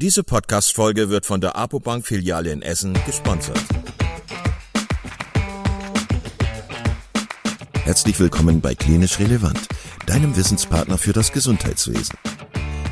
Diese 0.00 0.22
Podcast-Folge 0.22 1.10
wird 1.10 1.26
von 1.26 1.40
der 1.40 1.56
Apobank-Filiale 1.56 2.52
in 2.52 2.62
Essen 2.62 2.96
gesponsert. 3.04 3.58
Herzlich 7.82 8.20
willkommen 8.20 8.60
bei 8.60 8.76
Klinisch 8.76 9.18
Relevant, 9.18 9.58
deinem 10.06 10.36
Wissenspartner 10.36 10.98
für 10.98 11.12
das 11.12 11.32
Gesundheitswesen. 11.32 12.16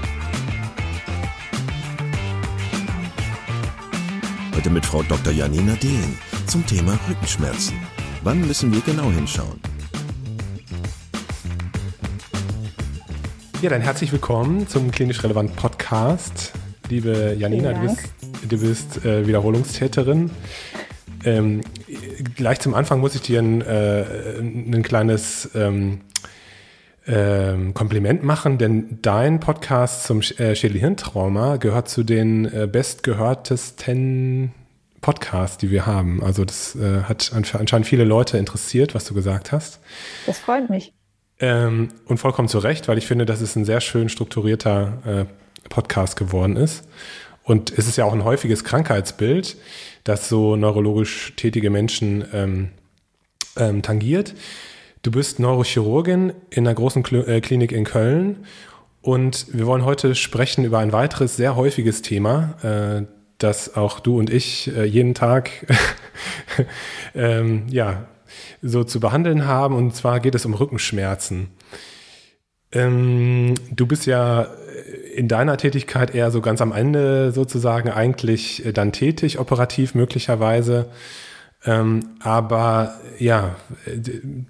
Heute 4.54 4.70
mit 4.70 4.84
Frau 4.84 5.02
Dr. 5.02 5.32
Janina 5.32 5.74
Dehlen 5.74 6.18
zum 6.46 6.66
Thema 6.66 6.98
Rückenschmerzen. 7.08 7.76
Wann 8.22 8.46
müssen 8.46 8.72
wir 8.72 8.80
genau 8.80 9.10
hinschauen? 9.12 9.60
Ja, 13.62 13.70
dann 13.70 13.80
herzlich 13.80 14.12
willkommen 14.12 14.68
zum 14.68 14.90
Klinisch 14.90 15.22
Relevant 15.22 15.56
Podcast. 15.56 16.52
Liebe 16.88 17.36
Janina, 17.38 17.72
du 17.72 17.88
bist, 17.88 18.12
du 18.48 18.58
bist 18.58 19.04
äh, 19.04 19.26
Wiederholungstäterin. 19.26 20.30
Ähm, 21.24 21.62
gleich 22.34 22.60
zum 22.60 22.74
Anfang 22.74 23.00
muss 23.00 23.14
ich 23.14 23.22
dir 23.22 23.40
ein, 23.40 23.62
äh, 23.62 24.38
ein 24.38 24.82
kleines 24.82 25.50
ähm, 25.54 26.00
ähm, 27.06 27.74
Kompliment 27.74 28.22
machen, 28.24 28.58
denn 28.58 28.98
dein 29.02 29.40
Podcast 29.40 30.04
zum 30.04 30.20
äh, 30.20 30.54
Schädel-Hirntrauma 30.54 31.56
gehört 31.56 31.88
zu 31.88 32.02
den 32.02 32.46
äh, 32.52 32.66
bestgehörtesten 32.70 34.52
Podcasts, 35.00 35.58
die 35.58 35.70
wir 35.70 35.86
haben. 35.86 36.22
Also 36.22 36.44
das 36.44 36.74
äh, 36.74 37.02
hat 37.02 37.30
anscheinend 37.32 37.86
viele 37.86 38.04
Leute 38.04 38.38
interessiert, 38.38 38.94
was 38.94 39.04
du 39.04 39.14
gesagt 39.14 39.52
hast. 39.52 39.78
Das 40.26 40.38
freut 40.38 40.68
mich. 40.68 40.92
Ähm, 41.38 41.90
und 42.06 42.18
vollkommen 42.18 42.48
zu 42.48 42.58
Recht, 42.58 42.88
weil 42.88 42.98
ich 42.98 43.06
finde, 43.06 43.26
dass 43.26 43.40
es 43.40 43.54
ein 43.56 43.64
sehr 43.64 43.80
schön 43.80 44.08
strukturierter 44.08 45.26
äh, 45.28 45.68
Podcast 45.68 46.16
geworden 46.16 46.56
ist. 46.56 46.88
Und 47.46 47.70
es 47.78 47.86
ist 47.86 47.96
ja 47.96 48.04
auch 48.04 48.12
ein 48.12 48.24
häufiges 48.24 48.64
Krankheitsbild, 48.64 49.56
das 50.02 50.28
so 50.28 50.56
neurologisch 50.56 51.32
tätige 51.36 51.70
Menschen 51.70 52.24
ähm, 52.32 52.70
ähm, 53.56 53.82
tangiert. 53.82 54.34
Du 55.02 55.12
bist 55.12 55.38
Neurochirurgin 55.38 56.32
in 56.50 56.66
einer 56.66 56.74
großen 56.74 57.04
äh, 57.28 57.40
Klinik 57.40 57.70
in 57.70 57.84
Köln 57.84 58.46
und 59.00 59.46
wir 59.52 59.66
wollen 59.66 59.84
heute 59.84 60.16
sprechen 60.16 60.64
über 60.64 60.80
ein 60.80 60.90
weiteres 60.90 61.36
sehr 61.36 61.54
häufiges 61.54 62.02
Thema, 62.02 62.56
äh, 62.64 63.06
das 63.38 63.76
auch 63.76 64.00
du 64.00 64.18
und 64.18 64.28
ich 64.28 64.74
äh, 64.76 64.84
jeden 64.84 65.14
Tag 65.14 65.50
ähm, 67.14 67.66
ja, 67.68 68.08
so 68.60 68.82
zu 68.82 68.98
behandeln 68.98 69.46
haben. 69.46 69.76
Und 69.76 69.94
zwar 69.94 70.18
geht 70.18 70.34
es 70.34 70.46
um 70.46 70.54
Rückenschmerzen. 70.54 71.50
Ähm, 72.72 73.54
du 73.70 73.86
bist 73.86 74.06
ja 74.06 74.48
in 75.16 75.28
deiner 75.28 75.56
Tätigkeit 75.56 76.14
eher 76.14 76.30
so 76.30 76.40
ganz 76.40 76.60
am 76.60 76.72
Ende 76.72 77.32
sozusagen 77.32 77.88
eigentlich 77.88 78.64
äh, 78.64 78.72
dann 78.72 78.92
tätig, 78.92 79.38
operativ 79.38 79.94
möglicherweise. 79.94 80.90
Ähm, 81.64 82.00
aber 82.20 82.94
ja, 83.18 83.56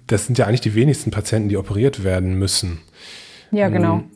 das 0.05 0.27
sind 0.27 0.37
ja 0.37 0.45
eigentlich 0.45 0.61
die 0.61 0.75
wenigsten 0.75 1.09
Patienten, 1.09 1.49
die 1.49 1.57
operiert 1.57 2.03
werden 2.03 2.37
müssen. 2.37 2.81
Ja, 3.51 3.69
genau. 3.69 3.95
Ähm, 3.95 4.11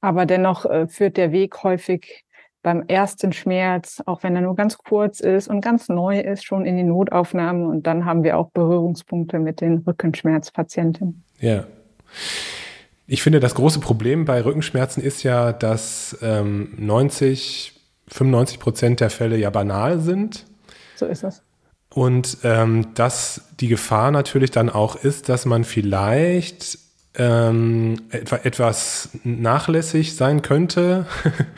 aber 0.00 0.26
dennoch 0.26 0.64
äh, 0.64 0.88
führt 0.88 1.16
der 1.16 1.32
Weg 1.32 1.62
häufig 1.62 2.24
beim 2.62 2.84
ersten 2.88 3.32
Schmerz, 3.32 4.02
auch 4.06 4.22
wenn 4.22 4.34
er 4.34 4.42
nur 4.42 4.56
ganz 4.56 4.78
kurz 4.78 5.20
ist 5.20 5.48
und 5.48 5.60
ganz 5.60 5.88
neu 5.88 6.20
ist, 6.20 6.44
schon 6.44 6.64
in 6.66 6.76
die 6.76 6.84
Notaufnahme. 6.84 7.68
Und 7.68 7.86
dann 7.86 8.04
haben 8.04 8.24
wir 8.24 8.36
auch 8.36 8.50
Berührungspunkte 8.50 9.38
mit 9.38 9.60
den 9.60 9.78
Rückenschmerzpatienten. 9.78 11.24
Ja. 11.38 11.64
Ich 13.10 13.22
finde, 13.22 13.40
das 13.40 13.54
große 13.54 13.80
Problem 13.80 14.26
bei 14.26 14.44
Rückenschmerzen 14.44 15.02
ist 15.02 15.22
ja, 15.22 15.52
dass 15.54 16.18
ähm, 16.20 16.74
90, 16.76 17.72
95 18.08 18.58
Prozent 18.60 19.00
der 19.00 19.08
Fälle 19.08 19.38
ja 19.38 19.48
banal 19.48 19.98
sind. 19.98 20.44
So 20.94 21.06
ist 21.06 21.24
es. 21.24 21.42
Und 21.88 22.36
ähm, 22.44 22.88
dass 22.94 23.48
die 23.60 23.68
Gefahr 23.68 24.10
natürlich 24.10 24.50
dann 24.50 24.68
auch 24.68 24.94
ist, 24.94 25.30
dass 25.30 25.46
man 25.46 25.64
vielleicht 25.64 26.78
ähm, 27.14 27.96
etwa, 28.10 28.36
etwas 28.36 29.08
nachlässig 29.24 30.14
sein 30.14 30.42
könnte 30.42 31.06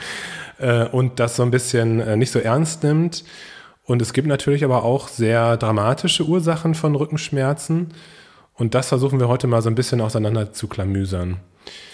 äh, 0.58 0.86
und 0.86 1.18
das 1.18 1.34
so 1.34 1.42
ein 1.42 1.50
bisschen 1.50 1.98
äh, 1.98 2.16
nicht 2.16 2.30
so 2.30 2.38
ernst 2.38 2.84
nimmt. 2.84 3.24
Und 3.84 4.00
es 4.00 4.12
gibt 4.12 4.28
natürlich 4.28 4.62
aber 4.62 4.84
auch 4.84 5.08
sehr 5.08 5.56
dramatische 5.56 6.24
Ursachen 6.24 6.76
von 6.76 6.94
Rückenschmerzen. 6.94 7.88
Und 8.60 8.74
das 8.74 8.88
versuchen 8.88 9.18
wir 9.18 9.28
heute 9.28 9.46
mal 9.46 9.62
so 9.62 9.70
ein 9.70 9.74
bisschen 9.74 10.02
auseinander 10.02 10.52
zu 10.52 10.68
klamüsern. 10.68 11.38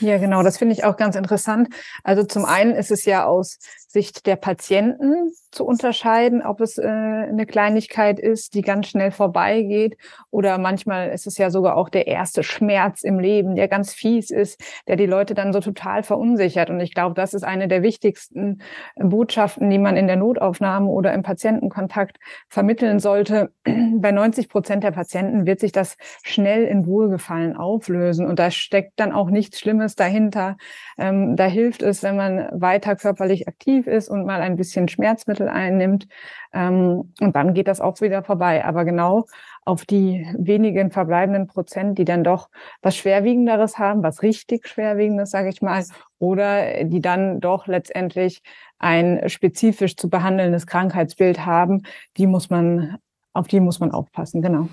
Ja, 0.00 0.18
genau, 0.18 0.42
das 0.42 0.58
finde 0.58 0.74
ich 0.74 0.84
auch 0.84 0.96
ganz 0.96 1.16
interessant. 1.16 1.68
Also 2.04 2.24
zum 2.24 2.44
einen 2.44 2.74
ist 2.74 2.90
es 2.90 3.04
ja 3.04 3.24
aus 3.24 3.58
Sicht 3.88 4.26
der 4.26 4.36
Patienten 4.36 5.32
zu 5.56 5.64
unterscheiden, 5.64 6.42
ob 6.42 6.60
es 6.60 6.76
äh, 6.76 6.86
eine 6.86 7.46
Kleinigkeit 7.46 8.20
ist, 8.20 8.52
die 8.54 8.60
ganz 8.60 8.88
schnell 8.88 9.10
vorbeigeht 9.10 9.96
oder 10.30 10.58
manchmal 10.58 11.08
ist 11.08 11.26
es 11.26 11.38
ja 11.38 11.48
sogar 11.48 11.78
auch 11.78 11.88
der 11.88 12.06
erste 12.06 12.42
Schmerz 12.42 13.02
im 13.02 13.18
Leben, 13.18 13.56
der 13.56 13.68
ganz 13.68 13.94
fies 13.94 14.30
ist, 14.30 14.60
der 14.86 14.96
die 14.96 15.06
Leute 15.06 15.34
dann 15.34 15.54
so 15.54 15.60
total 15.60 16.02
verunsichert. 16.02 16.68
Und 16.68 16.80
ich 16.80 16.92
glaube, 16.92 17.14
das 17.14 17.32
ist 17.32 17.42
eine 17.42 17.68
der 17.68 17.82
wichtigsten 17.82 18.60
Botschaften, 18.96 19.70
die 19.70 19.78
man 19.78 19.96
in 19.96 20.06
der 20.06 20.16
Notaufnahme 20.16 20.88
oder 20.88 21.14
im 21.14 21.22
Patientenkontakt 21.22 22.18
vermitteln 22.48 22.98
sollte. 22.98 23.50
Bei 23.96 24.12
90 24.12 24.50
Prozent 24.50 24.84
der 24.84 24.90
Patienten 24.90 25.46
wird 25.46 25.60
sich 25.60 25.72
das 25.72 25.96
schnell 26.22 26.64
in 26.64 26.86
Wohlgefallen 26.86 27.56
auflösen 27.56 28.26
und 28.26 28.38
da 28.38 28.50
steckt 28.50 28.92
dann 28.96 29.12
auch 29.12 29.30
nichts 29.30 29.58
Schlimmes 29.66 29.96
dahinter. 29.96 30.56
Ähm, 30.96 31.34
da 31.34 31.46
hilft 31.46 31.82
es, 31.82 32.04
wenn 32.04 32.16
man 32.16 32.48
weiter 32.52 32.94
körperlich 32.94 33.48
aktiv 33.48 33.88
ist 33.88 34.08
und 34.08 34.24
mal 34.24 34.40
ein 34.40 34.54
bisschen 34.54 34.86
Schmerzmittel 34.86 35.48
einnimmt. 35.48 36.06
Ähm, 36.52 37.12
und 37.20 37.34
dann 37.34 37.52
geht 37.52 37.66
das 37.66 37.80
auch 37.80 38.00
wieder 38.00 38.22
vorbei. 38.22 38.64
Aber 38.64 38.84
genau 38.84 39.26
auf 39.64 39.84
die 39.84 40.24
wenigen 40.38 40.92
verbleibenden 40.92 41.48
Prozent, 41.48 41.98
die 41.98 42.04
dann 42.04 42.22
doch 42.22 42.48
was 42.80 42.96
Schwerwiegenderes 42.96 43.76
haben, 43.76 44.04
was 44.04 44.22
richtig 44.22 44.68
Schwerwiegendes, 44.68 45.32
sage 45.32 45.48
ich 45.48 45.60
mal, 45.62 45.84
oder 46.20 46.84
die 46.84 47.00
dann 47.00 47.40
doch 47.40 47.66
letztendlich 47.66 48.42
ein 48.78 49.28
spezifisch 49.28 49.96
zu 49.96 50.08
behandelndes 50.08 50.68
Krankheitsbild 50.68 51.44
haben, 51.44 51.82
die 52.16 52.28
muss 52.28 52.50
man, 52.50 52.98
auf 53.32 53.48
die 53.48 53.58
muss 53.58 53.80
man 53.80 53.90
aufpassen, 53.90 54.42
genau. 54.42 54.68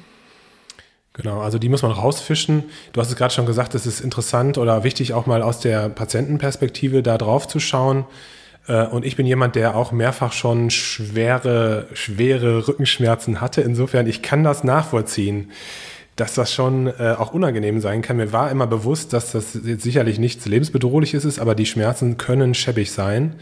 Genau, 1.14 1.42
also 1.42 1.60
die 1.60 1.70
muss 1.70 1.84
man 1.84 1.92
rausfischen. 1.92 2.64
Du 2.92 3.00
hast 3.00 3.10
es 3.10 3.16
gerade 3.16 3.34
schon 3.34 3.46
gesagt, 3.46 3.76
es 3.76 3.86
ist 3.86 4.02
interessant 4.02 4.58
oder 4.58 4.84
wichtig, 4.84 5.14
auch 5.14 5.28
mal 5.28 5.44
aus 5.44 5.60
der 5.60 5.90
Patientenperspektive 5.90 7.04
da 7.04 7.20
drauf 7.20 7.48
zu 7.48 7.60
schauen. 7.60 8.06
Äh, 8.68 8.88
und 8.88 9.06
ich 9.06 9.16
bin 9.16 9.28
jemand, 9.28 9.56
der 9.56 9.76
auch 9.76 9.92
mehrfach 9.92 10.34
schon 10.34 10.72
schwere, 10.72 11.88
schwere 11.94 12.68
Rückenschmerzen 12.68 13.42
hatte. 13.42 13.62
Insofern, 13.62 14.08
ich 14.08 14.24
kann 14.24 14.44
das 14.44 14.64
nachvollziehen, 14.64 15.52
dass 16.16 16.34
das 16.34 16.52
schon 16.52 16.88
äh, 16.88 17.16
auch 17.18 17.32
unangenehm 17.32 17.80
sein 17.80 18.02
kann. 18.02 18.18
Mir 18.18 18.34
war 18.34 18.50
immer 18.50 18.66
bewusst, 18.66 19.14
dass 19.14 19.34
das 19.34 19.58
jetzt 19.64 19.84
sicherlich 19.84 20.18
nichts 20.18 20.48
lebensbedrohliches 20.48 21.26
ist, 21.26 21.40
aber 21.40 21.54
die 21.54 21.68
Schmerzen 21.68 22.18
können 22.18 22.56
schäbig 22.56 22.92
sein. 22.92 23.36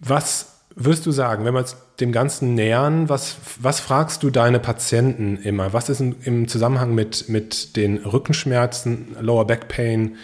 Was 0.00 0.53
würdest 0.76 1.06
du 1.06 1.10
sagen, 1.10 1.44
wenn 1.44 1.54
wir 1.54 1.60
uns 1.60 1.76
dem 2.00 2.12
Ganzen 2.12 2.54
nähern, 2.54 3.08
was, 3.08 3.36
was 3.60 3.80
fragst 3.80 4.22
du 4.22 4.30
deine 4.30 4.58
Patienten 4.58 5.36
immer? 5.36 5.72
Was 5.72 5.88
ist 5.88 6.00
im, 6.00 6.48
Zusammenhang 6.48 6.94
mit, 6.94 7.28
mit 7.28 7.76
den 7.76 7.98
Rückenschmerzen, 7.98 9.16
Lower 9.20 9.46
Back 9.46 9.68
Pain, 9.68 10.16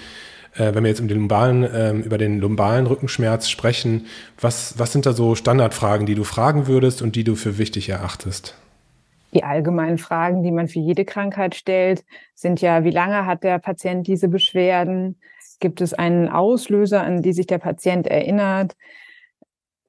äh, 0.54 0.74
wenn 0.74 0.82
wir 0.82 0.90
jetzt 0.90 1.00
um 1.00 1.08
den 1.08 1.18
lumbalen, 1.18 1.62
äh, 1.62 1.92
über 1.92 2.18
den 2.18 2.40
lumbalen 2.40 2.86
Rückenschmerz 2.86 3.48
sprechen, 3.48 4.06
was, 4.40 4.78
was 4.78 4.92
sind 4.92 5.06
da 5.06 5.12
so 5.12 5.34
Standardfragen, 5.34 6.06
die 6.06 6.14
du 6.14 6.24
fragen 6.24 6.66
würdest 6.66 7.02
und 7.02 7.14
die 7.16 7.24
du 7.24 7.36
für 7.36 7.58
wichtig 7.58 7.88
erachtest? 7.88 8.56
Die 9.32 9.44
allgemeinen 9.44 9.98
Fragen, 9.98 10.42
die 10.42 10.50
man 10.50 10.66
für 10.66 10.80
jede 10.80 11.04
Krankheit 11.04 11.54
stellt, 11.54 12.04
sind 12.34 12.60
ja, 12.60 12.82
wie 12.82 12.90
lange 12.90 13.26
hat 13.26 13.44
der 13.44 13.60
Patient 13.60 14.06
diese 14.08 14.28
Beschwerden? 14.28 15.20
Gibt 15.60 15.80
es 15.80 15.94
einen 15.94 16.28
Auslöser, 16.28 17.02
an 17.02 17.22
die 17.22 17.32
sich 17.32 17.46
der 17.46 17.58
Patient 17.58 18.08
erinnert? 18.08 18.74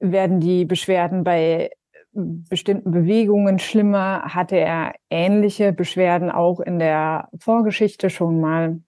Werden 0.04 0.40
die 0.40 0.64
Beschwerden 0.64 1.22
bei 1.22 1.70
bestimmten 2.12 2.90
Bewegungen 2.90 3.60
schlimmer? 3.60 4.22
Hatte 4.34 4.56
er 4.56 4.94
ähnliche 5.10 5.72
Beschwerden 5.72 6.30
auch 6.30 6.58
in 6.58 6.80
der 6.80 7.28
Vorgeschichte 7.38 8.10
schon 8.10 8.40
mal? 8.40 8.80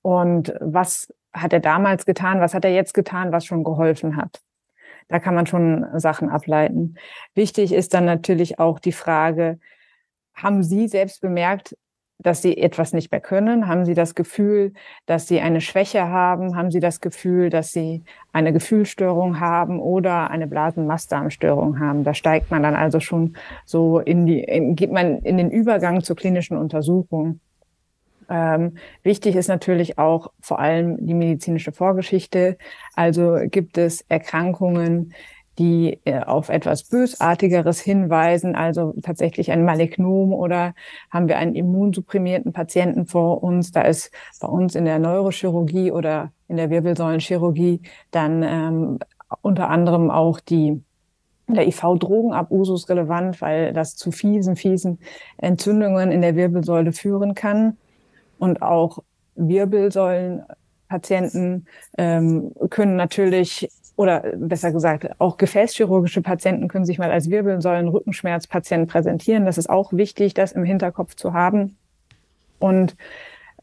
Und 0.00 0.54
was 0.60 1.12
hat 1.34 1.52
er 1.52 1.60
damals 1.60 2.06
getan? 2.06 2.40
Was 2.40 2.54
hat 2.54 2.64
er 2.64 2.72
jetzt 2.72 2.94
getan, 2.94 3.32
was 3.32 3.44
schon 3.44 3.64
geholfen 3.64 4.16
hat? 4.16 4.40
Da 5.08 5.18
kann 5.18 5.34
man 5.34 5.46
schon 5.46 5.86
Sachen 6.00 6.30
ableiten. 6.30 6.96
Wichtig 7.34 7.72
ist 7.72 7.92
dann 7.92 8.06
natürlich 8.06 8.58
auch 8.58 8.78
die 8.78 8.92
Frage, 8.92 9.58
haben 10.32 10.62
Sie 10.62 10.88
selbst 10.88 11.20
bemerkt, 11.20 11.76
dass 12.18 12.42
sie 12.42 12.56
etwas 12.56 12.92
nicht 12.92 13.10
mehr 13.10 13.20
können? 13.20 13.66
Haben 13.66 13.84
sie 13.84 13.94
das 13.94 14.14
Gefühl, 14.14 14.72
dass 15.06 15.26
sie 15.26 15.40
eine 15.40 15.60
Schwäche 15.60 16.08
haben? 16.08 16.56
Haben 16.56 16.70
sie 16.70 16.80
das 16.80 17.00
Gefühl, 17.00 17.50
dass 17.50 17.72
sie 17.72 18.02
eine 18.32 18.52
Gefühlsstörung 18.52 19.40
haben 19.40 19.80
oder 19.80 20.30
eine 20.30 20.46
Blasenmastdarmstörung 20.46 21.80
haben? 21.80 22.04
Da 22.04 22.14
steigt 22.14 22.50
man 22.50 22.62
dann 22.62 22.76
also 22.76 23.00
schon 23.00 23.36
so 23.64 23.98
in 23.98 24.26
die, 24.26 24.40
in, 24.40 24.76
geht 24.76 24.92
man 24.92 25.18
in 25.18 25.36
den 25.36 25.50
Übergang 25.50 26.02
zur 26.02 26.16
klinischen 26.16 26.56
Untersuchung. 26.56 27.40
Ähm, 28.28 28.76
wichtig 29.02 29.36
ist 29.36 29.48
natürlich 29.48 29.98
auch 29.98 30.32
vor 30.40 30.58
allem 30.58 31.06
die 31.06 31.14
medizinische 31.14 31.72
Vorgeschichte. 31.72 32.56
Also 32.94 33.38
gibt 33.50 33.76
es 33.76 34.02
Erkrankungen, 34.08 35.12
die 35.58 36.00
äh, 36.04 36.20
auf 36.20 36.48
etwas 36.48 36.84
Bösartigeres 36.84 37.80
hinweisen, 37.80 38.54
also 38.54 38.94
tatsächlich 39.02 39.50
ein 39.50 39.64
Malignom 39.64 40.32
oder 40.32 40.74
haben 41.10 41.28
wir 41.28 41.38
einen 41.38 41.54
immunsupprimierten 41.54 42.52
Patienten 42.52 43.06
vor 43.06 43.42
uns. 43.42 43.72
Da 43.72 43.82
ist 43.82 44.10
bei 44.40 44.48
uns 44.48 44.74
in 44.74 44.84
der 44.84 44.98
Neurochirurgie 44.98 45.92
oder 45.92 46.32
in 46.48 46.56
der 46.56 46.70
Wirbelsäulenchirurgie 46.70 47.82
dann 48.10 48.42
ähm, 48.42 48.98
unter 49.42 49.68
anderem 49.68 50.10
auch 50.10 50.40
die 50.40 50.82
der 51.46 51.66
IV-Drogenabusus 51.68 52.88
relevant, 52.88 53.40
weil 53.42 53.72
das 53.72 53.96
zu 53.96 54.10
fiesen, 54.10 54.56
fiesen 54.56 54.98
Entzündungen 55.36 56.10
in 56.10 56.22
der 56.22 56.36
Wirbelsäule 56.36 56.92
führen 56.92 57.34
kann. 57.34 57.76
Und 58.38 58.62
auch 58.62 59.00
Wirbelsäulenpatienten 60.88 61.66
ähm, 61.98 62.52
können 62.70 62.96
natürlich 62.96 63.68
oder 63.96 64.24
besser 64.36 64.72
gesagt, 64.72 65.08
auch 65.20 65.36
gefäßchirurgische 65.36 66.20
Patienten 66.20 66.66
können 66.66 66.84
sich 66.84 66.98
mal 66.98 67.12
als 67.12 67.30
Wirbelsäulen-Rückenschmerzpatienten 67.30 68.88
präsentieren. 68.88 69.44
Das 69.44 69.56
ist 69.56 69.70
auch 69.70 69.92
wichtig, 69.92 70.34
das 70.34 70.50
im 70.50 70.64
Hinterkopf 70.64 71.14
zu 71.14 71.32
haben. 71.32 71.76
Und 72.58 72.96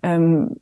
ähm, 0.04 0.56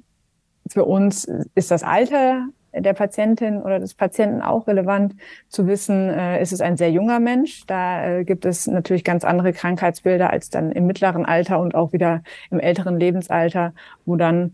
für 0.67 0.85
uns 0.85 1.25
ist 1.53 1.69
das 1.69 1.83
Alter 1.83 2.47
der 2.73 2.93
Patientin 2.93 3.61
oder 3.61 3.79
des 3.79 3.93
Patienten 3.93 4.41
auch 4.41 4.67
relevant 4.67 5.15
zu 5.47 5.67
wissen, 5.67 6.09
äh, 6.09 6.41
ist 6.41 6.51
es 6.51 6.61
ein 6.61 6.77
sehr 6.77 6.91
junger 6.91 7.19
Mensch. 7.19 7.65
Da 7.65 8.05
äh, 8.05 8.23
gibt 8.23 8.45
es 8.45 8.67
natürlich 8.67 9.03
ganz 9.03 9.23
andere 9.23 9.53
Krankheitsbilder 9.53 10.29
als 10.29 10.49
dann 10.49 10.71
im 10.71 10.85
mittleren 10.85 11.25
Alter 11.25 11.59
und 11.59 11.75
auch 11.75 11.93
wieder 11.93 12.23
im 12.51 12.59
älteren 12.59 12.99
Lebensalter, 12.99 13.73
wo 14.05 14.15
dann 14.15 14.53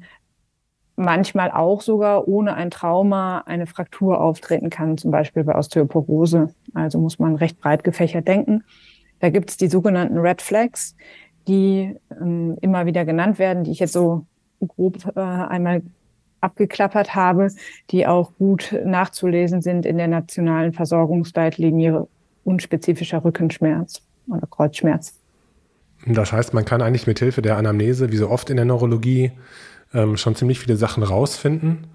manchmal 0.96 1.52
auch 1.52 1.82
sogar 1.82 2.28
ohne 2.28 2.54
ein 2.54 2.72
Trauma 2.72 3.40
eine 3.40 3.68
Fraktur 3.68 4.22
auftreten 4.22 4.70
kann, 4.70 4.98
zum 4.98 5.12
Beispiel 5.12 5.44
bei 5.44 5.56
Osteoporose. 5.56 6.54
Also 6.74 7.00
muss 7.00 7.20
man 7.20 7.36
recht 7.36 7.60
breit 7.60 7.84
gefächert 7.84 8.28
denken. 8.28 8.64
Da 9.20 9.30
gibt 9.30 9.50
es 9.50 9.58
die 9.58 9.68
sogenannten 9.68 10.18
Red 10.18 10.42
Flags, 10.42 10.96
die 11.48 11.96
ähm, 12.20 12.58
immer 12.62 12.86
wieder 12.86 13.06
genannt 13.06 13.40
werden, 13.40 13.64
die 13.64 13.72
ich 13.72 13.80
jetzt 13.80 13.94
so 13.94 14.26
grob 14.68 14.98
äh, 15.16 15.20
einmal 15.20 15.82
abgeklappert 16.42 17.16
habe, 17.16 17.50
die 17.90 18.08
auch 18.08 18.32
gut 18.38 18.76
nachzulesen 18.86 19.62
sind 19.62 19.86
in 19.86 19.98
der 19.98 20.08
nationalen 20.08 20.74
Versorgungsleitlinie 20.74 22.08
unspezifischer 22.44 23.24
Rückenschmerz 23.24 24.02
oder 24.28 24.48
Kreuzschmerz. 24.48 25.20
Das 26.06 26.32
heißt, 26.32 26.54
man 26.54 26.66
kann 26.66 26.82
eigentlich 26.82 27.08
mit 27.08 27.20
Hilfe 27.20 27.42
der 27.42 27.58
Anamnese, 27.58 28.12
wie 28.12 28.18
so 28.18 28.30
oft 28.30 28.50
in 28.50 28.58
der 28.58 28.66
Neurologie, 28.66 29.32
ähm, 29.96 30.18
schon 30.18 30.36
ziemlich 30.36 30.60
viele 30.60 30.78
Sachen 30.78 31.04
rausfinden 31.04 31.88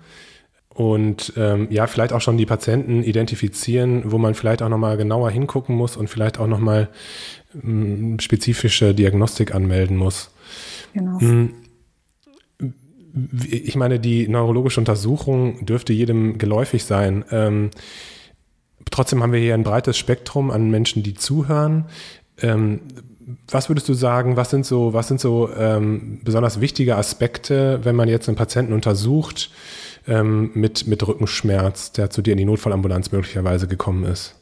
und 0.80 1.34
ähm, 1.36 1.66
ja, 1.70 1.86
vielleicht 1.86 2.12
auch 2.12 2.20
schon 2.20 2.38
die 2.38 2.46
Patienten 2.46 3.02
identifizieren, 3.02 4.10
wo 4.10 4.18
man 4.18 4.34
vielleicht 4.34 4.62
auch 4.62 4.68
nochmal 4.68 4.96
genauer 4.96 5.30
hingucken 5.30 5.74
muss 5.76 5.96
und 5.96 6.08
vielleicht 6.08 6.38
auch 6.38 6.46
nochmal 6.46 6.88
ähm, 7.62 8.18
spezifische 8.20 8.94
Diagnostik 8.94 9.54
anmelden 9.54 9.96
muss. 9.96 10.30
Genau. 10.94 11.20
Hm, 11.20 11.50
ich 13.50 13.74
meine, 13.74 13.98
die 13.98 14.28
neurologische 14.28 14.80
Untersuchung 14.80 15.66
dürfte 15.66 15.92
jedem 15.92 16.38
geläufig 16.38 16.84
sein. 16.84 17.24
Ähm, 17.30 17.70
trotzdem 18.90 19.22
haben 19.22 19.32
wir 19.32 19.40
hier 19.40 19.54
ein 19.54 19.64
breites 19.64 19.98
Spektrum 19.98 20.50
an 20.50 20.70
Menschen, 20.70 21.02
die 21.02 21.14
zuhören. 21.14 21.86
Ähm, 22.40 22.80
was 23.48 23.68
würdest 23.68 23.88
du 23.88 23.94
sagen, 23.94 24.36
was 24.36 24.50
sind 24.50 24.66
so, 24.66 24.92
was 24.92 25.08
sind 25.08 25.20
so 25.20 25.50
ähm, 25.56 26.20
besonders 26.24 26.60
wichtige 26.60 26.96
Aspekte, 26.96 27.80
wenn 27.82 27.96
man 27.96 28.08
jetzt 28.08 28.28
einen 28.28 28.36
Patienten 28.36 28.72
untersucht 28.72 29.50
ähm, 30.06 30.50
mit, 30.54 30.86
mit 30.86 31.06
Rückenschmerz, 31.06 31.92
der 31.92 32.10
zu 32.10 32.22
dir 32.22 32.32
in 32.32 32.38
die 32.38 32.44
Notfallambulanz 32.44 33.12
möglicherweise 33.12 33.68
gekommen 33.68 34.04
ist? 34.04 34.39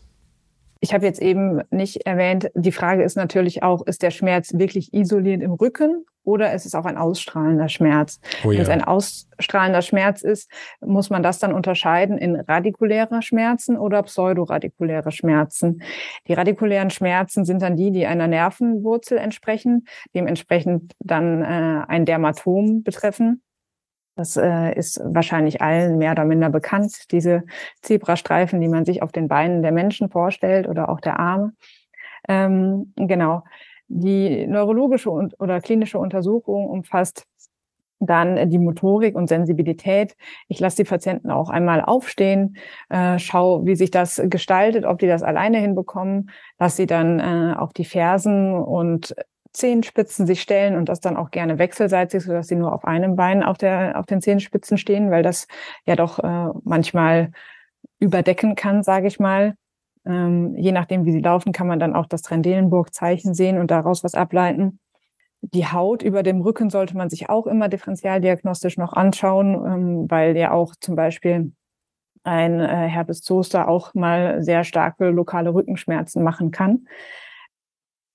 Ich 0.80 0.94
habe 0.94 1.04
jetzt 1.04 1.20
eben 1.20 1.62
nicht 1.70 2.06
erwähnt, 2.06 2.50
die 2.54 2.72
Frage 2.72 3.02
ist 3.02 3.16
natürlich 3.16 3.62
auch, 3.62 3.86
ist 3.86 4.02
der 4.02 4.10
Schmerz 4.10 4.52
wirklich 4.54 4.94
isoliert 4.94 5.42
im 5.42 5.52
Rücken 5.52 6.04
oder 6.28 6.52
ist 6.52 6.66
es 6.66 6.74
auch 6.74 6.84
ein 6.84 6.98
ausstrahlender 6.98 7.70
Schmerz? 7.70 8.20
Oh 8.44 8.52
ja. 8.52 8.58
Wenn 8.58 8.62
es 8.62 8.68
ein 8.68 8.84
ausstrahlender 8.84 9.80
Schmerz 9.80 10.22
ist, 10.22 10.50
muss 10.80 11.08
man 11.08 11.22
das 11.22 11.38
dann 11.38 11.54
unterscheiden 11.54 12.18
in 12.18 12.36
radikuläre 12.36 13.22
Schmerzen 13.22 13.78
oder 13.78 14.02
pseudoradikuläre 14.02 15.10
Schmerzen. 15.10 15.82
Die 16.26 16.34
radikulären 16.34 16.90
Schmerzen 16.90 17.46
sind 17.46 17.62
dann 17.62 17.76
die, 17.76 17.90
die 17.90 18.06
einer 18.06 18.28
Nervenwurzel 18.28 19.16
entsprechen, 19.16 19.86
dementsprechend 20.14 20.92
dann 21.00 21.42
äh, 21.42 21.84
ein 21.88 22.04
Dermatom 22.04 22.82
betreffen. 22.82 23.42
Das 24.18 24.36
äh, 24.36 24.74
ist 24.74 25.00
wahrscheinlich 25.04 25.62
allen 25.62 25.96
mehr 25.96 26.10
oder 26.10 26.24
minder 26.24 26.50
bekannt, 26.50 27.12
diese 27.12 27.44
Zebrastreifen, 27.82 28.60
die 28.60 28.66
man 28.66 28.84
sich 28.84 29.00
auf 29.00 29.12
den 29.12 29.28
Beinen 29.28 29.62
der 29.62 29.70
Menschen 29.70 30.10
vorstellt 30.10 30.66
oder 30.66 30.88
auch 30.88 31.00
der 31.00 31.20
Arme. 31.20 31.52
Ähm, 32.28 32.92
genau. 32.96 33.44
Die 33.86 34.44
neurologische 34.48 35.08
und, 35.08 35.38
oder 35.38 35.60
klinische 35.60 36.00
Untersuchung 36.00 36.68
umfasst 36.68 37.26
dann 38.00 38.50
die 38.50 38.58
Motorik 38.58 39.14
und 39.14 39.28
Sensibilität. 39.28 40.16
Ich 40.48 40.58
lasse 40.58 40.78
die 40.78 40.88
Patienten 40.88 41.30
auch 41.30 41.48
einmal 41.48 41.80
aufstehen, 41.80 42.56
äh, 42.88 43.20
schaue, 43.20 43.66
wie 43.66 43.76
sich 43.76 43.92
das 43.92 44.20
gestaltet, 44.24 44.84
ob 44.84 44.98
die 44.98 45.06
das 45.06 45.22
alleine 45.22 45.58
hinbekommen, 45.58 46.30
lasse 46.58 46.78
sie 46.78 46.86
dann 46.86 47.20
äh, 47.20 47.54
auf 47.56 47.72
die 47.72 47.84
Fersen 47.84 48.52
und 48.52 49.14
Zehenspitzen 49.58 50.26
sich 50.26 50.40
stellen 50.40 50.76
und 50.76 50.88
das 50.88 51.00
dann 51.00 51.16
auch 51.16 51.30
gerne 51.30 51.58
wechselseitig, 51.58 52.22
sodass 52.22 52.48
sie 52.48 52.56
nur 52.56 52.72
auf 52.72 52.84
einem 52.84 53.16
Bein 53.16 53.42
auf, 53.42 53.58
der, 53.58 53.98
auf 53.98 54.06
den 54.06 54.22
Zehenspitzen 54.22 54.78
stehen, 54.78 55.10
weil 55.10 55.22
das 55.22 55.46
ja 55.84 55.96
doch 55.96 56.18
äh, 56.18 56.48
manchmal 56.64 57.32
überdecken 57.98 58.54
kann, 58.54 58.82
sage 58.82 59.08
ich 59.08 59.20
mal. 59.20 59.54
Ähm, 60.06 60.56
je 60.56 60.72
nachdem, 60.72 61.04
wie 61.04 61.12
sie 61.12 61.20
laufen, 61.20 61.52
kann 61.52 61.66
man 61.66 61.80
dann 61.80 61.94
auch 61.94 62.06
das 62.06 62.22
Trendelenburg-Zeichen 62.22 63.34
sehen 63.34 63.58
und 63.58 63.70
daraus 63.70 64.02
was 64.04 64.14
ableiten. 64.14 64.80
Die 65.40 65.66
Haut 65.66 66.02
über 66.02 66.22
dem 66.22 66.40
Rücken 66.40 66.70
sollte 66.70 66.96
man 66.96 67.10
sich 67.10 67.28
auch 67.28 67.46
immer 67.46 67.68
differentialdiagnostisch 67.68 68.76
noch 68.76 68.92
anschauen, 68.92 69.54
ähm, 69.54 70.10
weil 70.10 70.36
ja 70.36 70.52
auch 70.52 70.74
zum 70.80 70.96
Beispiel 70.96 71.52
ein 72.24 72.60
äh, 72.60 72.88
Herpes 72.88 73.22
Zoster 73.22 73.68
auch 73.68 73.94
mal 73.94 74.42
sehr 74.42 74.64
starke 74.64 75.10
lokale 75.10 75.54
Rückenschmerzen 75.54 76.22
machen 76.22 76.50
kann. 76.50 76.86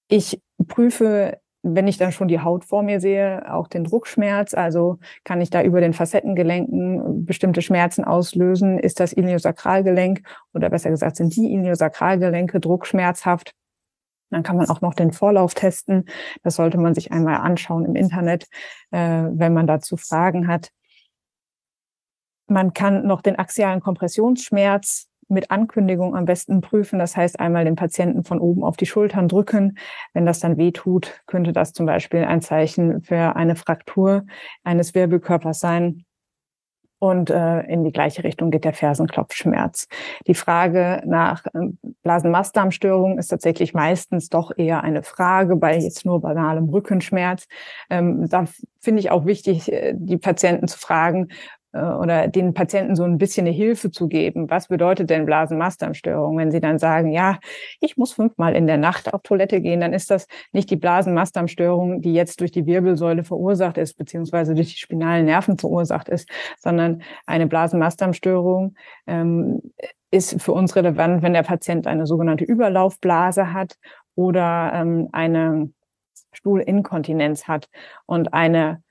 Ich 0.07 0.41
prüfe, 0.67 1.39
wenn 1.63 1.87
ich 1.87 1.97
dann 1.97 2.11
schon 2.11 2.27
die 2.27 2.41
Haut 2.41 2.65
vor 2.65 2.83
mir 2.83 2.99
sehe, 2.99 3.51
auch 3.51 3.67
den 3.69 3.85
Druckschmerz. 3.85 4.53
Also 4.53 4.99
kann 5.23 5.39
ich 5.39 5.49
da 5.49 5.63
über 5.63 5.79
den 5.79 5.93
Facettengelenken 5.93 7.25
bestimmte 7.25 7.61
Schmerzen 7.61 8.03
auslösen? 8.03 8.77
Ist 8.77 8.99
das 8.99 9.13
Iliosakralgelenk 9.13 10.21
oder 10.53 10.69
besser 10.69 10.89
gesagt 10.89 11.15
sind 11.15 11.35
die 11.35 11.53
Iliosakralgelenke 11.53 12.59
druckschmerzhaft? 12.59 13.53
Dann 14.29 14.43
kann 14.43 14.57
man 14.57 14.69
auch 14.69 14.81
noch 14.81 14.93
den 14.93 15.13
Vorlauf 15.13 15.53
testen. 15.53 16.05
Das 16.43 16.55
sollte 16.55 16.77
man 16.77 16.93
sich 16.93 17.11
einmal 17.13 17.37
anschauen 17.37 17.85
im 17.85 17.95
Internet, 17.95 18.47
äh, 18.91 18.97
wenn 19.31 19.53
man 19.53 19.65
dazu 19.65 19.95
Fragen 19.95 20.47
hat. 20.47 20.69
Man 22.47 22.73
kann 22.73 23.07
noch 23.07 23.21
den 23.21 23.37
axialen 23.37 23.79
Kompressionsschmerz 23.79 25.07
mit 25.27 25.51
Ankündigung 25.51 26.15
am 26.15 26.25
besten 26.25 26.61
prüfen. 26.61 26.99
Das 26.99 27.15
heißt, 27.17 27.39
einmal 27.39 27.65
den 27.65 27.75
Patienten 27.75 28.23
von 28.23 28.39
oben 28.39 28.63
auf 28.63 28.77
die 28.77 28.85
Schultern 28.85 29.27
drücken. 29.27 29.77
Wenn 30.13 30.25
das 30.25 30.39
dann 30.39 30.57
weh 30.57 30.71
tut, 30.71 31.21
könnte 31.25 31.53
das 31.53 31.73
zum 31.73 31.85
Beispiel 31.85 32.23
ein 32.23 32.41
Zeichen 32.41 33.01
für 33.01 33.35
eine 33.35 33.55
Fraktur 33.55 34.25
eines 34.63 34.95
Wirbelkörpers 34.95 35.59
sein. 35.59 36.05
Und 37.03 37.29
äh, 37.29 37.63
in 37.63 37.83
die 37.83 37.91
gleiche 37.91 38.23
Richtung 38.23 38.49
geht 38.49 38.63
der 38.63 38.71
Fersenklopfschmerz. 38.71 39.89
Die 40.25 40.35
Frage 40.35 41.01
nach 41.05 41.45
äh, 41.47 41.67
Blasenmastdarmstörung 42.01 43.17
ist 43.17 43.27
tatsächlich 43.27 43.73
meistens 43.73 44.29
doch 44.29 44.53
eher 44.55 44.85
eine 44.85 45.03
Frage 45.03 45.57
bei 45.57 45.77
jetzt 45.77 46.05
nur 46.05 46.21
banalem 46.21 46.69
Rückenschmerz. 46.69 47.45
Ähm, 47.89 48.29
da 48.29 48.45
finde 48.79 49.01
ich 49.01 49.11
auch 49.11 49.25
wichtig, 49.25 49.69
äh, 49.69 49.93
die 49.97 50.17
Patienten 50.17 50.69
zu 50.69 50.79
fragen, 50.79 51.27
oder 51.73 52.27
den 52.27 52.53
Patienten 52.53 52.95
so 52.95 53.03
ein 53.03 53.17
bisschen 53.17 53.47
eine 53.47 53.55
Hilfe 53.55 53.89
zu 53.89 54.07
geben. 54.07 54.49
Was 54.49 54.67
bedeutet 54.67 55.09
denn 55.09 55.25
Blasenmastdarmstörung? 55.25 56.37
Wenn 56.37 56.51
sie 56.51 56.59
dann 56.59 56.77
sagen, 56.77 57.11
ja, 57.11 57.39
ich 57.79 57.97
muss 57.97 58.13
fünfmal 58.13 58.55
in 58.55 58.67
der 58.67 58.77
Nacht 58.77 59.11
auf 59.13 59.21
Toilette 59.23 59.59
gehen, 59.59 59.81
dann 59.81 59.93
ist 59.93 60.11
das 60.11 60.27
nicht 60.51 60.69
die 60.69 60.75
Blasenmastdarmstörung, 60.75 62.01
die 62.01 62.13
jetzt 62.13 62.41
durch 62.41 62.51
die 62.51 62.67
Wirbelsäule 62.67 63.23
verursacht 63.23 63.79
ist, 63.79 63.97
beziehungsweise 63.97 64.53
durch 64.53 64.73
die 64.73 64.79
spinalen 64.79 65.25
Nerven 65.25 65.57
verursacht 65.57 66.09
ist, 66.09 66.29
sondern 66.59 67.01
eine 67.25 67.47
Blasenmastdarmstörung 67.47 68.75
ähm, 69.07 69.61
ist 70.11 70.39
für 70.39 70.51
uns 70.51 70.75
relevant, 70.75 71.23
wenn 71.23 71.33
der 71.33 71.41
Patient 71.41 71.87
eine 71.87 72.05
sogenannte 72.05 72.43
Überlaufblase 72.43 73.51
hat 73.51 73.77
oder 74.13 74.71
ähm, 74.75 75.09
eine 75.11 75.71
Stuhlinkontinenz 76.33 77.47
hat. 77.47 77.67
Und 78.05 78.33
eine 78.33 78.82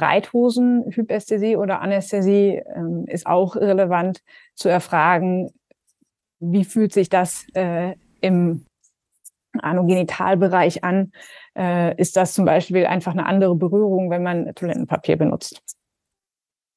Reithosenhypästhesie 0.00 1.56
oder 1.56 1.80
Anästhesie 1.80 2.62
ähm, 2.74 3.04
ist 3.06 3.26
auch 3.26 3.56
relevant 3.56 4.22
zu 4.54 4.68
erfragen, 4.68 5.50
wie 6.40 6.64
fühlt 6.64 6.92
sich 6.92 7.08
das 7.08 7.46
äh, 7.54 7.94
im 8.20 8.66
Anogenitalbereich 9.60 10.84
an? 10.84 11.12
Äh, 11.56 11.96
ist 12.00 12.16
das 12.16 12.34
zum 12.34 12.44
Beispiel 12.44 12.86
einfach 12.86 13.12
eine 13.12 13.26
andere 13.26 13.54
Berührung, 13.54 14.10
wenn 14.10 14.22
man 14.22 14.54
Toilettenpapier 14.54 15.16
benutzt? 15.16 15.62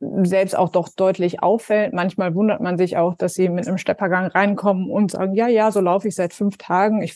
selbst 0.00 0.56
auch 0.56 0.68
doch 0.68 0.88
deutlich 0.88 1.42
auffällt. 1.42 1.92
Manchmal 1.94 2.34
wundert 2.34 2.60
man 2.60 2.76
sich 2.76 2.96
auch, 2.96 3.14
dass 3.14 3.34
sie 3.34 3.48
mit 3.48 3.66
einem 3.66 3.78
Steppergang 3.78 4.26
reinkommen 4.26 4.90
und 4.90 5.12
sagen, 5.12 5.34
ja, 5.34 5.48
ja, 5.48 5.70
so 5.70 5.80
laufe 5.80 6.08
ich 6.08 6.14
seit 6.14 6.34
fünf 6.34 6.58
Tagen. 6.58 7.02
Ich 7.02 7.14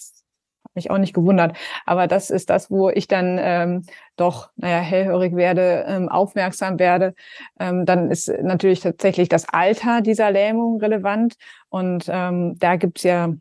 mich 0.78 0.90
auch 0.90 0.98
nicht 0.98 1.14
gewundert. 1.14 1.56
Aber 1.86 2.06
das 2.06 2.30
ist 2.30 2.50
das, 2.50 2.70
wo 2.70 2.88
ich 2.88 3.08
dann 3.08 3.38
ähm, 3.40 3.84
doch, 4.16 4.50
naja, 4.56 4.78
hellhörig 4.78 5.34
werde, 5.34 5.84
ähm, 5.88 6.08
aufmerksam 6.08 6.78
werde. 6.78 7.14
Ähm, 7.58 7.84
dann 7.84 8.10
ist 8.10 8.28
natürlich 8.42 8.80
tatsächlich 8.80 9.28
das 9.28 9.48
Alter 9.48 10.00
dieser 10.00 10.30
Lähmung 10.30 10.80
relevant. 10.80 11.34
Und 11.68 12.06
ähm, 12.08 12.56
da 12.58 12.76
gibt's 12.76 13.02
ja 13.02 13.34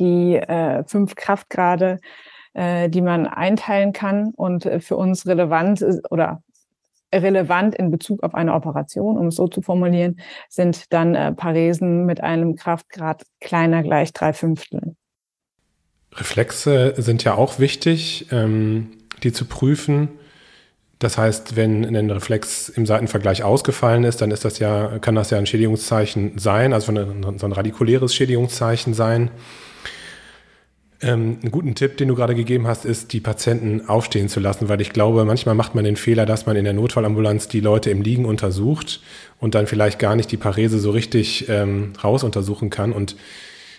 die 0.00 0.36
äh, 0.36 0.84
fünf 0.86 1.14
Kraftgrade, 1.14 1.98
äh, 2.54 2.88
die 2.88 3.02
man 3.02 3.26
einteilen 3.26 3.92
kann 3.92 4.32
und 4.36 4.66
äh, 4.66 4.80
für 4.80 4.96
uns 4.96 5.26
relevant 5.26 5.82
ist, 5.82 6.10
oder 6.10 6.42
relevant 7.12 7.74
in 7.74 7.90
Bezug 7.90 8.22
auf 8.22 8.34
eine 8.34 8.54
Operation, 8.54 9.18
um 9.18 9.28
es 9.28 9.36
so 9.36 9.48
zu 9.48 9.62
formulieren, 9.62 10.20
sind 10.48 10.92
dann 10.92 11.14
äh, 11.14 11.32
Paresen 11.32 12.06
mit 12.06 12.20
einem 12.22 12.56
Kraftgrad 12.56 13.24
kleiner 13.40 13.82
gleich 13.82 14.12
drei 14.12 14.32
Fünftel. 14.32 14.96
Reflexe 16.16 16.94
sind 16.96 17.24
ja 17.24 17.34
auch 17.34 17.58
wichtig, 17.58 18.26
ähm, 18.30 18.88
die 19.22 19.32
zu 19.32 19.46
prüfen. 19.46 20.08
Das 20.98 21.18
heißt, 21.18 21.56
wenn 21.56 21.84
ein 21.84 22.10
Reflex 22.10 22.68
im 22.68 22.86
Seitenvergleich 22.86 23.42
ausgefallen 23.42 24.04
ist, 24.04 24.20
dann 24.20 24.30
ist 24.30 24.44
das 24.44 24.58
ja, 24.58 24.98
kann 25.00 25.14
das 25.14 25.30
ja 25.30 25.38
ein 25.38 25.46
Schädigungszeichen 25.46 26.38
sein, 26.38 26.72
also 26.72 26.92
so 26.94 27.46
ein 27.46 27.52
radikuläres 27.52 28.14
Schädigungszeichen 28.14 28.94
sein. 28.94 29.30
Ähm, 31.02 31.38
einen 31.42 31.50
guten 31.50 31.74
Tipp, 31.74 31.98
den 31.98 32.08
du 32.08 32.14
gerade 32.14 32.34
gegeben 32.34 32.66
hast, 32.66 32.84
ist, 32.84 33.12
die 33.12 33.20
Patienten 33.20 33.86
aufstehen 33.88 34.28
zu 34.28 34.40
lassen, 34.40 34.68
weil 34.68 34.80
ich 34.80 34.90
glaube, 34.90 35.24
manchmal 35.24 35.54
macht 35.54 35.74
man 35.74 35.84
den 35.84 35.96
Fehler, 35.96 36.24
dass 36.24 36.46
man 36.46 36.56
in 36.56 36.64
der 36.64 36.72
Notfallambulanz 36.72 37.48
die 37.48 37.60
Leute 37.60 37.90
im 37.90 38.00
Liegen 38.00 38.24
untersucht 38.24 39.02
und 39.40 39.54
dann 39.54 39.66
vielleicht 39.66 39.98
gar 39.98 40.16
nicht 40.16 40.30
die 40.30 40.38
Parese 40.38 40.78
so 40.78 40.92
richtig 40.92 41.48
ähm, 41.48 41.92
rausuntersuchen 42.02 42.70
kann 42.70 42.92
und 42.92 43.16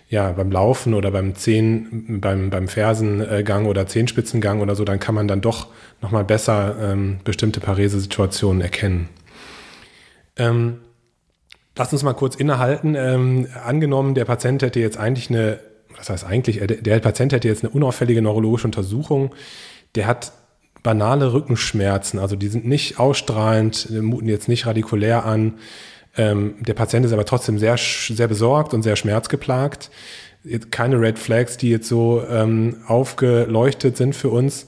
ja, 0.10 0.32
beim 0.32 0.52
Laufen 0.52 0.94
oder 0.94 1.12
beim 1.12 1.36
Zehen, 1.36 2.20
beim, 2.22 2.50
beim 2.50 2.68
Fersengang 2.68 3.66
oder 3.66 3.88
Zehenspitzengang 3.88 4.62
oder 4.62 4.76
so, 4.76 4.86
dann 4.86 5.00
kann 5.00 5.16
man 5.16 5.28
dann 5.28 5.42
doch 5.42 5.68
nochmal 6.02 6.24
besser 6.24 6.76
ähm, 6.80 7.20
bestimmte 7.24 7.60
Paresesituationen 7.60 8.62
erkennen. 8.62 9.10
Ähm, 10.38 10.78
lass 11.76 11.92
uns 11.92 12.04
mal 12.04 12.14
kurz 12.14 12.36
innehalten. 12.36 12.96
Ähm, 12.96 13.48
angenommen, 13.64 14.14
der 14.14 14.26
Patient 14.26 14.62
hätte 14.62 14.80
jetzt 14.80 14.98
eigentlich 14.98 15.30
eine 15.30 15.60
das 15.98 16.10
heißt 16.10 16.26
eigentlich, 16.26 16.62
der 16.66 17.00
Patient 17.00 17.34
hätte 17.34 17.48
jetzt 17.48 17.64
eine 17.64 17.74
unauffällige 17.74 18.22
neurologische 18.22 18.68
Untersuchung, 18.68 19.34
der 19.96 20.08
hat 20.08 20.32
banale 20.84 21.34
Rückenschmerzen, 21.34 22.20
also 22.20 22.36
die 22.36 22.48
sind 22.48 22.66
nicht 22.66 23.00
ausstrahlend, 23.00 23.90
muten 23.90 24.30
jetzt 24.30 24.48
nicht 24.48 24.68
radikulär 24.68 25.26
an. 25.26 25.56
Ähm, 26.18 26.56
der 26.60 26.74
Patient 26.74 27.06
ist 27.06 27.14
aber 27.14 27.26
trotzdem 27.26 27.60
sehr, 27.60 27.78
sehr 27.78 28.28
besorgt 28.28 28.74
und 28.74 28.84
sehr 28.84 28.96
schmerzgeplagt. 28.96 29.90
Keine 30.72 31.00
Red 31.00 31.18
Flags, 31.18 31.58
die 31.58 31.70
jetzt 31.70 31.88
so 31.88 32.24
ähm, 32.30 32.78
aufgeleuchtet 32.88 33.98
sind 33.98 34.16
für 34.16 34.30
uns. 34.30 34.68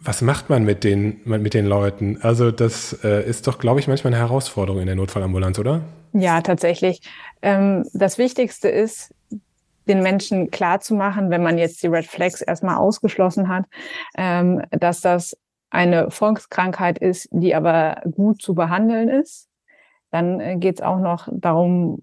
Was 0.00 0.22
macht 0.22 0.48
man 0.48 0.64
mit 0.64 0.84
den, 0.84 1.20
mit 1.24 1.54
den 1.54 1.66
Leuten? 1.66 2.18
Also 2.22 2.50
das 2.50 2.96
äh, 3.02 3.28
ist 3.28 3.46
doch, 3.46 3.58
glaube 3.58 3.80
ich, 3.80 3.88
manchmal 3.88 4.12
eine 4.14 4.22
Herausforderung 4.22 4.80
in 4.80 4.86
der 4.86 4.94
Notfallambulanz, 4.94 5.58
oder? 5.58 5.82
Ja, 6.12 6.40
tatsächlich. 6.40 7.02
Ähm, 7.42 7.84
das 7.92 8.16
Wichtigste 8.16 8.68
ist, 8.68 9.12
den 9.88 10.02
Menschen 10.02 10.50
klar 10.50 10.80
zu 10.80 10.94
machen, 10.94 11.30
wenn 11.30 11.42
man 11.42 11.58
jetzt 11.58 11.82
die 11.82 11.88
Red 11.88 12.06
Flags 12.06 12.42
erstmal 12.42 12.76
ausgeschlossen 12.76 13.48
hat, 13.48 13.64
ähm, 14.16 14.62
dass 14.70 15.00
das 15.00 15.36
eine 15.70 16.10
Volkskrankheit 16.10 16.98
ist, 16.98 17.28
die 17.30 17.54
aber 17.54 18.02
gut 18.12 18.40
zu 18.40 18.54
behandeln 18.54 19.08
ist. 19.08 19.47
Dann 20.10 20.40
äh, 20.40 20.56
geht 20.56 20.76
es 20.76 20.82
auch 20.82 20.98
noch 20.98 21.28
darum, 21.32 22.00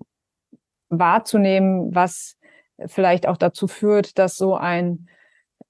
wahrzunehmen, 0.90 1.94
was 1.94 2.38
vielleicht 2.86 3.28
auch 3.28 3.38
dazu 3.38 3.68
führt, 3.68 4.18
dass 4.18 4.36
so 4.36 4.56
ein 4.56 5.08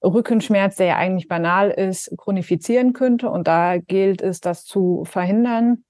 Rückenschmerz, 0.04 0.76
der 0.76 0.86
ja 0.86 0.96
eigentlich 0.96 1.28
banal 1.28 1.70
ist, 1.70 2.12
chronifizieren 2.18 2.92
könnte. 2.92 3.30
Und 3.30 3.48
da 3.48 3.78
gilt 3.78 4.22
es, 4.22 4.40
das 4.40 4.64
zu 4.64 5.04
verhindern. 5.04 5.84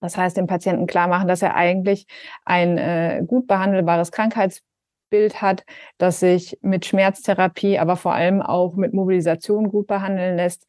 Das 0.00 0.16
heißt, 0.16 0.36
dem 0.36 0.46
Patienten 0.46 0.86
klar 0.86 1.06
machen, 1.06 1.28
dass 1.28 1.42
er 1.42 1.54
eigentlich 1.54 2.06
ein 2.44 2.78
äh, 2.78 3.22
gut 3.26 3.46
behandelbares 3.46 4.10
Krankheits 4.10 4.62
Bild 5.10 5.42
hat, 5.42 5.64
das 5.98 6.20
sich 6.20 6.58
mit 6.62 6.86
Schmerztherapie, 6.86 7.78
aber 7.78 7.96
vor 7.96 8.14
allem 8.14 8.40
auch 8.40 8.74
mit 8.74 8.94
Mobilisation 8.94 9.68
gut 9.68 9.86
behandeln 9.86 10.36
lässt. 10.36 10.66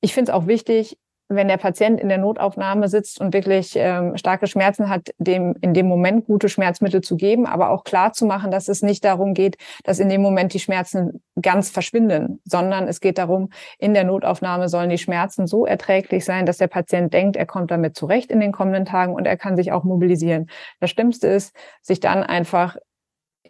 Ich 0.00 0.12
finde 0.12 0.32
es 0.32 0.36
auch 0.36 0.48
wichtig, 0.48 0.98
wenn 1.36 1.48
der 1.48 1.56
Patient 1.56 2.00
in 2.00 2.08
der 2.08 2.18
Notaufnahme 2.18 2.88
sitzt 2.88 3.20
und 3.20 3.32
wirklich 3.32 3.74
ähm, 3.76 4.16
starke 4.16 4.46
Schmerzen 4.46 4.88
hat, 4.88 5.10
dem 5.18 5.54
in 5.60 5.74
dem 5.74 5.86
Moment 5.86 6.26
gute 6.26 6.48
Schmerzmittel 6.48 7.00
zu 7.00 7.16
geben, 7.16 7.46
aber 7.46 7.70
auch 7.70 7.84
klar 7.84 8.12
zu 8.12 8.26
machen, 8.26 8.50
dass 8.50 8.68
es 8.68 8.82
nicht 8.82 9.04
darum 9.04 9.34
geht, 9.34 9.56
dass 9.84 9.98
in 9.98 10.08
dem 10.08 10.22
Moment 10.22 10.54
die 10.54 10.60
Schmerzen 10.60 11.22
ganz 11.40 11.70
verschwinden, 11.70 12.40
sondern 12.44 12.88
es 12.88 13.00
geht 13.00 13.18
darum, 13.18 13.50
in 13.78 13.94
der 13.94 14.04
Notaufnahme 14.04 14.68
sollen 14.68 14.90
die 14.90 14.98
Schmerzen 14.98 15.46
so 15.46 15.66
erträglich 15.66 16.24
sein, 16.24 16.46
dass 16.46 16.58
der 16.58 16.68
Patient 16.68 17.12
denkt, 17.12 17.36
er 17.36 17.46
kommt 17.46 17.70
damit 17.70 17.96
zurecht 17.96 18.30
in 18.30 18.40
den 18.40 18.52
kommenden 18.52 18.84
Tagen 18.84 19.14
und 19.14 19.26
er 19.26 19.36
kann 19.36 19.56
sich 19.56 19.72
auch 19.72 19.84
mobilisieren. 19.84 20.48
Das 20.80 20.90
Schlimmste 20.90 21.28
ist, 21.28 21.54
sich 21.80 22.00
dann 22.00 22.22
einfach 22.22 22.76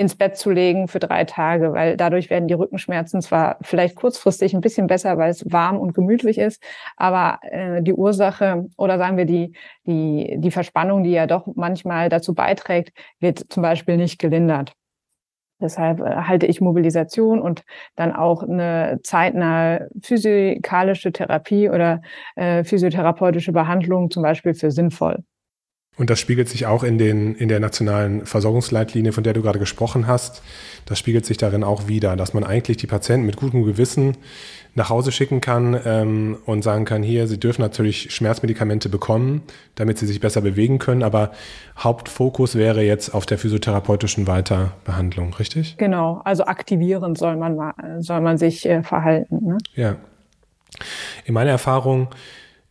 ins 0.03 0.17
Bett 0.17 0.37
zu 0.37 0.51
legen 0.51 0.89
für 0.89 0.99
drei 0.99 1.25
Tage, 1.25 1.73
weil 1.73 1.97
dadurch 1.97 2.29
werden 2.29 2.49
die 2.49 2.55
Rückenschmerzen 2.55 3.23
zwar 3.23 3.57
vielleicht 3.63 3.95
kurzfristig 3.95 4.53
ein 4.53 4.61
bisschen 4.61 4.89
besser, 4.89 5.17
weil 5.17 5.31
es 5.31 5.51
warm 5.51 5.79
und 5.79 5.95
gemütlich 5.95 6.39
ist, 6.39 6.63
aber 6.97 7.39
äh, 7.43 7.83
die 7.83 7.95
Ursache 7.95 8.67
oder 8.77 8.99
sagen 8.99 9.17
wir 9.17 9.27
die, 9.27 9.53
die, 9.87 10.35
die 10.39 10.51
Verspannung, 10.51 11.05
die 11.05 11.13
ja 11.13 11.27
doch 11.27 11.47
manchmal 11.55 12.09
dazu 12.09 12.35
beiträgt, 12.35 12.93
wird 13.21 13.39
zum 13.49 13.63
Beispiel 13.63 13.97
nicht 13.97 14.19
gelindert. 14.19 14.73
Deshalb 15.61 16.01
äh, 16.01 16.17
halte 16.17 16.47
ich 16.47 16.61
Mobilisation 16.61 17.41
und 17.41 17.63
dann 17.95 18.13
auch 18.13 18.43
eine 18.43 18.99
zeitnahe 19.05 19.89
physikalische 20.03 21.13
Therapie 21.13 21.71
oder 21.71 22.03
äh, 22.35 22.65
physiotherapeutische 22.65 23.53
Behandlung 23.53 24.11
zum 24.11 24.25
Beispiel 24.25 24.55
für 24.55 24.73
sinnvoll. 24.73 25.23
Und 25.99 26.09
das 26.09 26.19
spiegelt 26.19 26.49
sich 26.49 26.65
auch 26.65 26.85
in, 26.85 26.97
den, 26.97 27.35
in 27.35 27.49
der 27.49 27.61
nationalen 27.61 28.25
Versorgungsleitlinie, 28.25 29.13
von 29.13 29.25
der 29.25 29.35
du 29.35 29.43
gerade 29.43 29.59
gesprochen 29.59 30.07
hast. 30.07 30.43
Das 30.87 30.99
spiegelt 30.99 31.27
sich 31.27 31.37
darin 31.37 31.63
auch 31.63 31.87
wieder, 31.87 32.17
dass 32.17 32.33
man 32.33 32.45
eigentlich 32.45 32.79
die 32.79 32.87
Patienten 32.87 33.27
mit 33.27 33.37
gutem 33.37 33.63
Gewissen 33.65 34.17
nach 34.75 34.89
Hause 34.89 35.13
schicken 35.13 35.43
kann 35.43 35.79
ähm, 35.85 36.39
und 36.47 36.63
sagen 36.63 36.87
kann, 36.87 37.03
hier, 37.03 37.27
sie 37.27 37.39
dürfen 37.39 37.61
natürlich 37.61 38.11
Schmerzmedikamente 38.15 38.89
bekommen, 38.89 39.43
damit 39.75 39.99
sie 39.99 40.07
sich 40.07 40.19
besser 40.19 40.41
bewegen 40.41 40.79
können, 40.79 41.03
aber 41.03 41.33
Hauptfokus 41.79 42.55
wäre 42.55 42.83
jetzt 42.83 43.11
auf 43.11 43.27
der 43.27 43.37
physiotherapeutischen 43.37 44.27
Weiterbehandlung, 44.27 45.35
richtig? 45.35 45.77
Genau, 45.77 46.23
also 46.25 46.47
aktivierend 46.47 47.19
soll 47.19 47.37
man, 47.37 47.75
soll 48.01 48.23
man 48.23 48.39
sich 48.39 48.67
äh, 48.67 48.83
verhalten. 48.83 49.47
Ne? 49.47 49.59
Ja. 49.75 49.97
In 51.27 51.35
meiner 51.35 51.51
Erfahrung, 51.51 52.09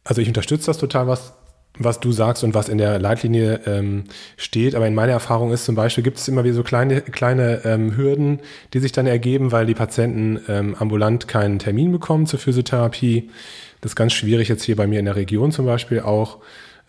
also 0.03 0.21
ich 0.21 0.27
unterstütze 0.27 0.65
das 0.65 0.79
total, 0.79 1.05
was 1.05 1.33
was 1.77 1.99
du 1.99 2.11
sagst 2.11 2.43
und 2.43 2.53
was 2.53 2.69
in 2.69 2.77
der 2.77 2.99
Leitlinie 2.99 3.61
ähm, 3.65 4.03
steht. 4.37 4.75
Aber 4.75 4.87
in 4.87 4.95
meiner 4.95 5.13
Erfahrung 5.13 5.51
ist 5.51 5.65
zum 5.65 5.75
Beispiel, 5.75 6.03
gibt 6.03 6.17
es 6.17 6.27
immer 6.27 6.43
wieder 6.43 6.55
so 6.55 6.63
kleine, 6.63 7.01
kleine 7.01 7.61
ähm, 7.65 7.95
Hürden, 7.95 8.39
die 8.73 8.79
sich 8.79 8.91
dann 8.91 9.07
ergeben, 9.07 9.51
weil 9.51 9.65
die 9.65 9.73
Patienten 9.73 10.39
ähm, 10.47 10.75
ambulant 10.77 11.27
keinen 11.27 11.59
Termin 11.59 11.91
bekommen 11.91 12.25
zur 12.25 12.39
Physiotherapie. 12.39 13.29
Das 13.79 13.91
ist 13.91 13.95
ganz 13.95 14.13
schwierig 14.13 14.47
jetzt 14.47 14.63
hier 14.63 14.75
bei 14.75 14.87
mir 14.87 14.99
in 14.99 15.05
der 15.05 15.15
Region 15.15 15.51
zum 15.51 15.65
Beispiel 15.65 16.01
auch. 16.01 16.39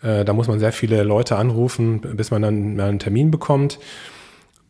Äh, 0.01 0.25
da 0.25 0.33
muss 0.33 0.47
man 0.47 0.59
sehr 0.59 0.73
viele 0.73 1.03
Leute 1.03 1.37
anrufen, 1.37 2.01
bis 2.01 2.29
man 2.29 2.41
dann 2.41 2.79
einen 2.79 2.99
Termin 2.99 3.31
bekommt. 3.31 3.79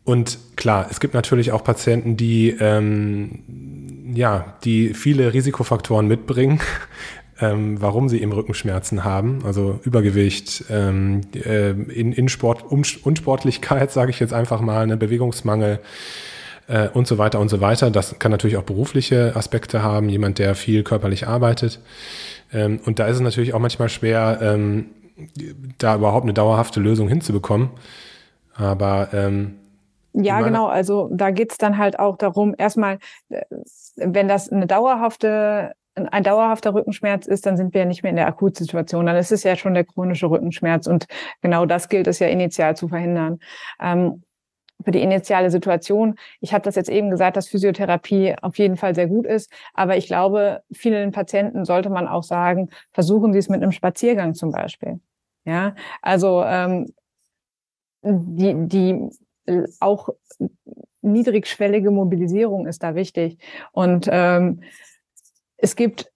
Und 0.04 0.38
klar, 0.56 0.86
es 0.90 1.00
gibt 1.00 1.14
natürlich 1.14 1.52
auch 1.52 1.64
Patienten, 1.64 2.16
die 2.16 2.50
ähm, 2.60 3.40
ja, 4.14 4.54
die 4.64 4.94
viele 4.94 5.32
Risikofaktoren 5.32 6.06
mitbringen, 6.06 6.60
ähm, 7.40 7.80
warum 7.80 8.08
sie 8.08 8.20
eben 8.20 8.32
Rückenschmerzen 8.32 9.04
haben, 9.04 9.40
also 9.44 9.80
Übergewicht, 9.82 10.64
ähm, 10.70 11.22
äh, 11.34 11.70
in, 11.70 12.12
in 12.12 12.28
Sport, 12.28 12.62
Unsportlichkeit, 12.62 13.90
sage 13.92 14.10
ich 14.10 14.20
jetzt 14.20 14.32
einfach 14.32 14.60
mal, 14.60 14.82
eine 14.82 14.96
Bewegungsmangel 14.96 15.80
äh, 16.68 16.88
und 16.88 17.06
so 17.06 17.18
weiter 17.18 17.40
und 17.40 17.48
so 17.48 17.60
weiter. 17.60 17.90
Das 17.90 18.18
kann 18.18 18.30
natürlich 18.30 18.56
auch 18.56 18.62
berufliche 18.62 19.34
Aspekte 19.34 19.82
haben, 19.82 20.08
jemand, 20.08 20.38
der 20.38 20.54
viel 20.54 20.82
körperlich 20.84 21.26
arbeitet. 21.26 21.80
Ähm, 22.52 22.80
und 22.84 22.98
da 22.98 23.06
ist 23.06 23.16
es 23.16 23.22
natürlich 23.22 23.52
auch 23.54 23.60
manchmal 23.60 23.88
schwer, 23.88 24.38
ähm, 24.40 24.86
da 25.78 25.96
überhaupt 25.96 26.24
eine 26.24 26.34
dauerhafte 26.34 26.80
Lösung 26.80 27.08
hinzubekommen. 27.08 27.70
Aber 28.54 29.08
ähm, 29.12 29.56
ja, 30.12 30.40
genau. 30.42 30.66
Also 30.66 31.10
da 31.12 31.32
geht's 31.32 31.58
dann 31.58 31.76
halt 31.76 31.98
auch 31.98 32.16
darum, 32.16 32.54
erstmal, 32.56 32.98
äh, 33.30 33.42
wenn 33.96 34.28
das 34.28 34.48
eine 34.48 34.68
dauerhafte 34.68 35.72
ein 35.94 36.24
dauerhafter 36.24 36.74
Rückenschmerz 36.74 37.26
ist, 37.26 37.46
dann 37.46 37.56
sind 37.56 37.72
wir 37.72 37.82
ja 37.82 37.86
nicht 37.86 38.02
mehr 38.02 38.10
in 38.10 38.16
der 38.16 38.26
Akutsituation. 38.26 39.06
Dann 39.06 39.16
ist 39.16 39.32
es 39.32 39.44
ja 39.44 39.56
schon 39.56 39.74
der 39.74 39.84
chronische 39.84 40.28
Rückenschmerz. 40.28 40.86
Und 40.86 41.06
genau 41.40 41.66
das 41.66 41.88
gilt 41.88 42.06
es 42.06 42.18
ja 42.18 42.26
initial 42.26 42.76
zu 42.76 42.88
verhindern. 42.88 43.38
Ähm, 43.80 44.22
für 44.84 44.90
die 44.90 45.02
initiale 45.02 45.50
Situation. 45.50 46.16
Ich 46.40 46.52
habe 46.52 46.64
das 46.64 46.74
jetzt 46.74 46.90
eben 46.90 47.10
gesagt, 47.10 47.36
dass 47.36 47.48
Physiotherapie 47.48 48.34
auf 48.42 48.58
jeden 48.58 48.76
Fall 48.76 48.94
sehr 48.94 49.06
gut 49.06 49.24
ist. 49.24 49.50
Aber 49.72 49.96
ich 49.96 50.06
glaube, 50.06 50.62
vielen 50.72 51.12
Patienten 51.12 51.64
sollte 51.64 51.90
man 51.90 52.08
auch 52.08 52.24
sagen, 52.24 52.70
versuchen 52.92 53.32
Sie 53.32 53.38
es 53.38 53.48
mit 53.48 53.62
einem 53.62 53.72
Spaziergang 53.72 54.34
zum 54.34 54.50
Beispiel. 54.50 55.00
Ja, 55.44 55.74
also 56.02 56.42
ähm, 56.44 56.92
die, 58.02 58.54
die 58.66 59.08
auch 59.80 60.08
niedrigschwellige 61.02 61.90
Mobilisierung 61.90 62.66
ist 62.66 62.82
da 62.82 62.94
wichtig. 62.94 63.38
Und 63.72 64.08
ähm, 64.10 64.62
es 65.64 65.76
gibt 65.76 66.12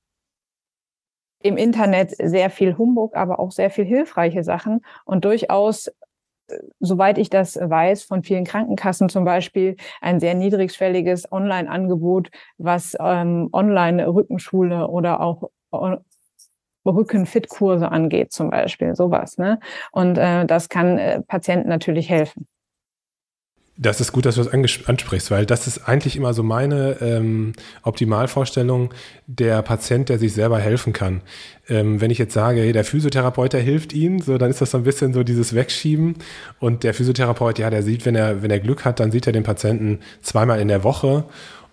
im 1.43 1.57
Internet 1.57 2.15
sehr 2.23 2.51
viel 2.51 2.77
Humbug, 2.77 3.17
aber 3.17 3.39
auch 3.39 3.51
sehr 3.51 3.71
viel 3.71 3.87
hilfreiche 3.87 4.45
Sachen 4.45 4.85
und 5.07 5.25
durchaus, 5.25 5.87
äh, 5.87 6.59
soweit 6.81 7.17
ich 7.17 7.31
das 7.31 7.57
weiß, 7.57 8.03
von 8.03 8.23
vielen 8.23 8.45
Krankenkassen 8.45 9.09
zum 9.09 9.25
Beispiel 9.25 9.77
ein 10.03 10.21
sehr 10.21 10.35
niedrigschwelliges 10.35 11.33
Online-Angebot, 11.33 12.31
was 12.59 12.95
ähm, 13.01 13.49
Online-Rückenschule 13.53 14.87
oder 14.89 15.21
auch 15.21 15.49
Rückenfit-Kurse 16.85 17.91
angeht 17.91 18.33
zum 18.33 18.51
Beispiel, 18.51 18.95
sowas. 18.95 19.39
Ne? 19.39 19.61
Und 19.93 20.19
äh, 20.19 20.45
das 20.45 20.69
kann 20.69 20.99
äh, 20.99 21.23
Patienten 21.23 21.71
natürlich 21.71 22.11
helfen. 22.11 22.47
Das 23.81 24.01
ist 24.01 24.11
gut, 24.11 24.27
dass 24.27 24.35
du 24.35 24.43
das 24.43 24.53
ansprichst, 24.53 25.31
weil 25.31 25.47
das 25.47 25.69
ist 25.69 25.89
eigentlich 25.89 26.17
immer 26.17 26.35
so 26.35 26.43
meine 26.43 26.97
ähm, 27.01 27.53
Optimalvorstellung, 27.85 28.93
der 29.29 29.63
Patient, 29.63 30.09
der 30.09 30.19
sich 30.19 30.33
selber 30.33 30.59
helfen 30.59 30.93
kann. 30.93 31.23
Ähm, 31.69 32.01
wenn 32.01 32.11
ich 32.11 32.19
jetzt 32.19 32.35
sage, 32.35 32.61
hey, 32.61 32.73
der 32.73 32.85
Physiotherapeut, 32.85 33.53
der 33.53 33.61
hilft 33.61 33.93
Ihnen, 33.93 34.21
so, 34.21 34.37
dann 34.37 34.51
ist 34.51 34.61
das 34.61 34.73
so 34.73 34.79
ein 34.79 34.83
bisschen 34.83 35.13
so 35.13 35.23
dieses 35.23 35.55
Wegschieben. 35.55 36.17
Und 36.59 36.83
der 36.83 36.93
Physiotherapeut, 36.93 37.61
ja, 37.61 37.71
der 37.71 37.85
sieht, 37.85 38.05
wenn 38.05 38.17
er, 38.17 38.43
wenn 38.43 38.51
er 38.51 38.59
Glück 38.59 38.85
hat, 38.85 38.99
dann 38.99 39.13
sieht 39.13 39.29
er 39.29 39.33
den 39.33 39.45
Patienten 39.45 40.01
zweimal 40.23 40.59
in 40.59 40.67
der 40.67 40.83
Woche 40.83 41.25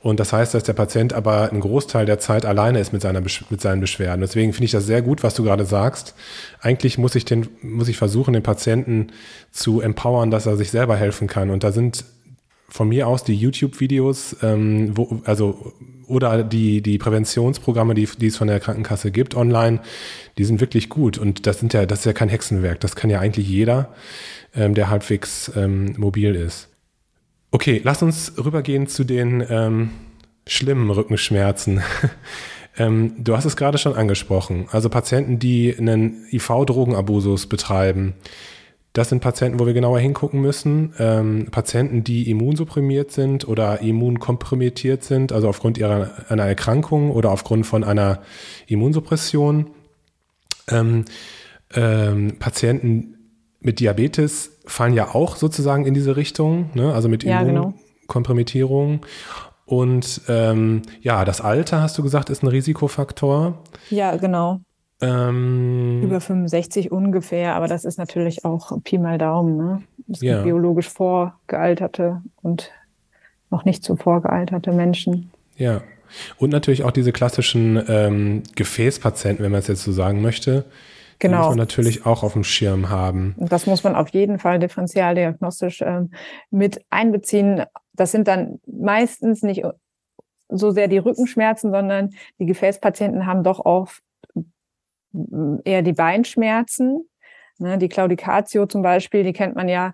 und 0.06 0.20
das 0.20 0.34
heißt, 0.34 0.54
dass 0.54 0.62
der 0.62 0.74
Patient 0.74 1.14
aber 1.14 1.50
einen 1.50 1.62
Großteil 1.62 2.06
der 2.06 2.20
Zeit 2.20 2.46
alleine 2.46 2.80
ist 2.80 2.94
mit, 2.94 3.02
seiner, 3.02 3.22
mit 3.22 3.60
seinen 3.60 3.82
Beschwerden. 3.82 4.22
Deswegen 4.22 4.54
finde 4.54 4.66
ich 4.66 4.72
das 4.72 4.86
sehr 4.86 5.02
gut, 5.02 5.24
was 5.24 5.34
du 5.34 5.44
gerade 5.44 5.66
sagst. 5.66 6.14
Eigentlich 6.62 7.00
muss 7.00 7.16
ich, 7.16 7.26
den, 7.26 7.48
muss 7.64 7.88
ich 7.88 7.98
versuchen, 7.98 8.36
den 8.36 8.44
Patienten 8.44 9.08
zu 9.50 9.82
empowern, 9.82 10.30
dass 10.30 10.46
er 10.46 10.58
sich 10.58 10.70
selber 10.70 10.96
helfen 10.96 11.26
kann. 11.28 11.50
Und 11.50 11.64
da 11.64 11.72
sind 11.72 12.06
von 12.70 12.88
mir 12.88 13.08
aus 13.08 13.24
die 13.24 13.34
YouTube-Videos, 13.34 14.36
ähm, 14.44 14.96
wo, 14.96 15.24
also 15.26 15.74
oder 16.06 16.44
die, 16.44 16.84
die 16.84 17.00
Präventionsprogramme, 17.00 17.96
die, 17.96 18.06
die 18.06 18.28
es 18.28 18.38
von 18.38 18.48
der 18.48 18.60
Krankenkasse 18.60 19.10
gibt 19.10 19.34
online, 19.34 19.80
die 20.38 20.46
sind 20.46 20.62
wirklich 20.62 20.88
gut. 20.88 21.18
Und 21.18 21.48
das 21.48 21.60
sind 21.60 21.74
ja, 21.74 21.88
das 21.88 22.02
ist 22.02 22.06
ja 22.06 22.14
kein 22.14 22.30
Hexenwerk. 22.30 22.80
Das 22.80 22.96
kann 22.96 23.10
ja 23.10 23.22
eigentlich 23.22 23.50
jeder, 23.50 23.92
ähm, 24.54 24.76
der 24.76 24.92
halbwegs 24.92 25.52
ähm, 25.56 25.96
mobil 25.98 26.36
ist. 26.36 26.70
Okay, 27.56 27.80
lass 27.86 28.04
uns 28.04 28.34
rübergehen 28.38 28.86
zu 28.88 29.06
den 29.06 29.42
ähm, 29.50 29.92
schlimmen 30.46 30.90
Rückenschmerzen. 30.90 31.82
ähm, 32.78 33.14
du 33.18 33.38
hast 33.38 33.46
es 33.46 33.56
gerade 33.56 33.78
schon 33.78 33.96
angesprochen. 33.96 34.68
Also 34.74 34.90
Patienten, 34.90 35.40
die 35.40 35.74
einen 35.74 36.28
IV-Drogenabusus 36.34 37.48
betreiben. 37.48 38.14
Das 38.92 39.08
sind 39.08 39.22
Patienten, 39.22 39.58
wo 39.58 39.66
wir 39.66 39.74
genauer 39.74 40.00
hingucken 40.00 40.42
müssen. 40.42 40.96
Ähm, 41.00 41.48
Patienten, 41.50 42.04
die 42.04 42.30
immunsupprimiert 42.30 43.14
sind 43.14 43.48
oder 43.48 43.80
immunkompromittiert 43.80 45.06
sind, 45.06 45.32
also 45.32 45.48
aufgrund 45.48 45.78
ihrer 45.78 46.12
einer 46.28 46.44
Erkrankung 46.44 47.10
oder 47.10 47.32
aufgrund 47.32 47.66
von 47.66 47.86
einer 47.86 48.22
Immunsuppression. 48.68 49.68
Ähm, 50.68 51.06
ähm, 51.74 52.36
Patienten, 52.38 53.15
mit 53.66 53.80
Diabetes 53.80 54.52
fallen 54.66 54.94
ja 54.94 55.14
auch 55.14 55.36
sozusagen 55.36 55.86
in 55.86 55.94
diese 55.94 56.16
Richtung, 56.16 56.70
ne? 56.76 56.94
also 56.94 57.10
mit 57.10 57.24
ja, 57.24 57.44
genau. 57.44 57.74
Immunkompromittierung. 58.04 59.02
Genau. 59.02 59.08
Und 59.66 60.22
ähm, 60.30 60.84
ja, 61.02 61.26
das 61.26 61.42
Alter, 61.42 61.82
hast 61.82 61.98
du 61.98 62.04
gesagt, 62.04 62.30
ist 62.30 62.44
ein 62.44 62.48
Risikofaktor. 62.48 63.58
Ja, 63.90 64.16
genau. 64.18 64.60
Ähm, 65.02 66.04
Über 66.04 66.22
65 66.22 66.92
ungefähr, 66.92 67.56
aber 67.56 67.68
das 67.68 67.84
ist 67.84 67.98
natürlich 67.98 68.46
auch 68.46 68.72
Pi 68.84 69.00
mal 69.00 69.18
Daumen. 69.18 69.58
Ne? 69.58 69.82
Es 70.10 70.22
ja. 70.22 70.36
gibt 70.36 70.46
biologisch 70.46 70.88
vorgealterte 70.88 72.22
und 72.44 72.72
noch 73.50 73.66
nicht 73.66 73.84
so 73.84 73.96
vorgealterte 73.96 74.72
Menschen. 74.72 75.32
Ja. 75.58 75.82
Und 76.38 76.52
natürlich 76.52 76.84
auch 76.84 76.92
diese 76.92 77.12
klassischen 77.12 77.84
ähm, 77.88 78.44
Gefäßpatienten, 78.56 79.44
wenn 79.44 79.52
man 79.52 79.60
es 79.60 79.68
jetzt 79.68 79.84
so 79.84 79.92
sagen 79.92 80.22
möchte, 80.22 80.66
Genau. 81.20 81.36
Die 81.36 81.40
muss 81.40 81.50
man 81.50 81.58
natürlich 81.58 82.06
auch 82.06 82.24
auf 82.24 82.34
dem 82.34 82.44
Schirm 82.44 82.90
haben. 82.90 83.36
Das 83.38 83.66
muss 83.66 83.84
man 83.84 83.96
auf 83.96 84.10
jeden 84.10 84.40
Fall 84.40 84.60
differenzialdiagnostisch 84.60 85.82
äh, 85.82 86.02
mit 86.52 86.84
einbeziehen. 86.90 87.64
Das 87.94 88.12
sind 88.12 88.28
dann 88.28 88.60
meistens 88.66 89.42
nicht 89.42 89.64
so 90.50 90.72
sehr 90.72 90.88
die 90.88 90.98
Rückenschmerzen, 90.98 91.72
sondern 91.72 92.12
die 92.40 92.46
Gefäßpatienten 92.46 93.26
haben 93.26 93.44
doch 93.44 93.64
oft 93.66 94.02
eher 95.64 95.82
die 95.82 95.94
Beinschmerzen. 95.94 97.08
Ne, 97.58 97.78
die 97.78 97.88
Claudicatio 97.88 98.66
zum 98.66 98.82
Beispiel, 98.82 99.24
die 99.24 99.32
kennt 99.32 99.56
man 99.56 99.70
ja 99.70 99.94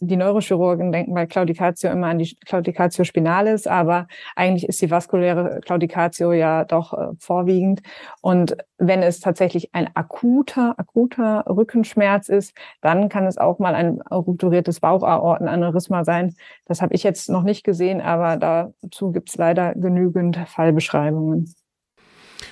die 0.00 0.16
Neurochirurgen 0.16 0.92
denken 0.92 1.14
bei 1.14 1.26
Claudicatio 1.26 1.90
immer 1.90 2.08
an 2.08 2.18
die 2.18 2.36
Claudicatio 2.44 3.04
spinalis, 3.04 3.66
aber 3.66 4.06
eigentlich 4.36 4.68
ist 4.68 4.80
die 4.82 4.90
vaskuläre 4.90 5.60
Claudicatio 5.60 6.32
ja 6.32 6.64
doch 6.64 6.92
äh, 6.92 7.08
vorwiegend. 7.18 7.82
Und 8.20 8.56
wenn 8.78 9.02
es 9.02 9.20
tatsächlich 9.20 9.74
ein 9.74 9.88
akuter, 9.94 10.74
akuter 10.78 11.44
Rückenschmerz 11.48 12.28
ist, 12.28 12.54
dann 12.80 13.08
kann 13.08 13.26
es 13.26 13.38
auch 13.38 13.58
mal 13.58 13.74
ein 13.74 14.00
rupturiertes 14.02 14.80
Bauchaortenaneurysma 14.80 16.04
sein. 16.04 16.34
Das 16.66 16.82
habe 16.82 16.94
ich 16.94 17.02
jetzt 17.02 17.30
noch 17.30 17.42
nicht 17.42 17.64
gesehen, 17.64 18.00
aber 18.00 18.36
dazu 18.36 19.12
gibt 19.12 19.30
es 19.30 19.36
leider 19.36 19.74
genügend 19.74 20.38
Fallbeschreibungen. 20.46 21.54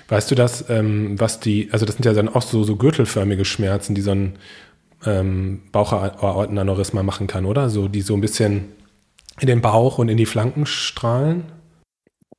Weißt 0.09 0.31
du 0.31 0.35
das, 0.35 0.68
ähm, 0.68 1.18
was 1.18 1.40
die, 1.40 1.70
also 1.72 1.87
das 1.87 1.96
sind 1.96 2.05
ja 2.05 2.12
dann 2.12 2.28
auch 2.28 2.42
so, 2.42 2.64
so 2.64 2.76
gürtelförmige 2.76 3.44
Schmerzen, 3.44 3.94
die 3.94 4.00
so 4.00 4.12
ein 4.12 4.35
ähm, 5.04 5.62
Bauchaortenaneurysma 5.72 7.02
machen 7.02 7.26
kann, 7.26 7.44
oder? 7.44 7.68
So, 7.68 7.88
die 7.88 8.02
so 8.02 8.14
ein 8.14 8.20
bisschen 8.20 8.72
in 9.40 9.46
den 9.46 9.60
Bauch 9.60 9.98
und 9.98 10.08
in 10.08 10.16
die 10.16 10.26
Flanken 10.26 10.66
strahlen? 10.66 11.44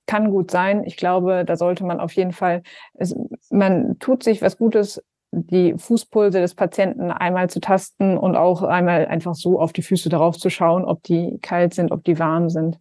Kann 0.06 0.32
gut 0.32 0.52
sein. 0.52 0.84
Ich 0.86 0.97
glaube, 0.97 1.43
da 1.45 1.56
sollte 1.56 1.86
man 1.86 1.99
auf 1.99 2.13
jeden 2.13 2.34
Fall, 2.34 2.62
es, 2.93 3.15
man 3.49 3.97
tut 3.99 4.23
sich 4.23 4.41
was 4.41 4.58
Gutes 4.58 5.02
die 5.36 5.73
Fußpulse 5.76 6.39
des 6.39 6.54
Patienten 6.54 7.12
einmal 7.12 7.49
zu 7.49 7.60
tasten 7.60 8.17
und 8.17 8.36
auch 8.36 8.62
einmal 8.62 9.08
einfach 9.08 9.34
so 9.34 9.60
auf 9.60 9.73
die 9.73 9.82
Füße 9.82 10.10
darauf 10.10 10.38
zu 10.38 10.49
schauen, 10.49 10.86
ob 10.86 11.02
die 11.04 11.39
kalt 11.41 11.73
sind, 11.73 11.91
ob 11.91 12.04
die 12.04 12.19
warm 12.19 12.49
sind. 12.49 12.78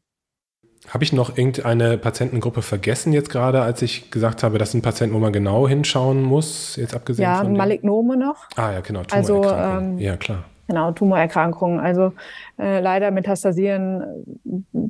Habe 0.88 1.04
ich 1.04 1.12
noch 1.12 1.36
irgendeine 1.38 1.96
Patientengruppe 1.96 2.60
vergessen 2.60 3.12
jetzt 3.12 3.30
gerade, 3.30 3.62
als 3.62 3.82
ich 3.82 4.10
gesagt 4.10 4.42
habe, 4.42 4.58
das 4.58 4.72
sind 4.72 4.82
Patienten, 4.82 5.14
wo 5.14 5.20
man 5.20 5.32
genau 5.32 5.68
hinschauen 5.68 6.22
muss, 6.22 6.76
jetzt 6.76 6.94
abgesehen 6.94 7.24
ja, 7.24 7.36
von. 7.38 7.54
Ja, 7.54 7.58
Malignome 7.58 8.16
noch. 8.16 8.46
Ah 8.56 8.72
ja, 8.72 8.80
genau. 8.80 9.02
Also, 9.12 9.44
ähm, 9.44 9.98
ja, 9.98 10.16
klar. 10.16 10.44
Genau, 10.66 10.90
Tumorerkrankungen. 10.90 11.80
Also 11.80 12.12
äh, 12.58 12.80
leider 12.80 13.10
metastasieren 13.10 14.24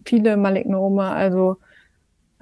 viele 0.04 0.36
Malignome, 0.36 1.02
also 1.02 1.56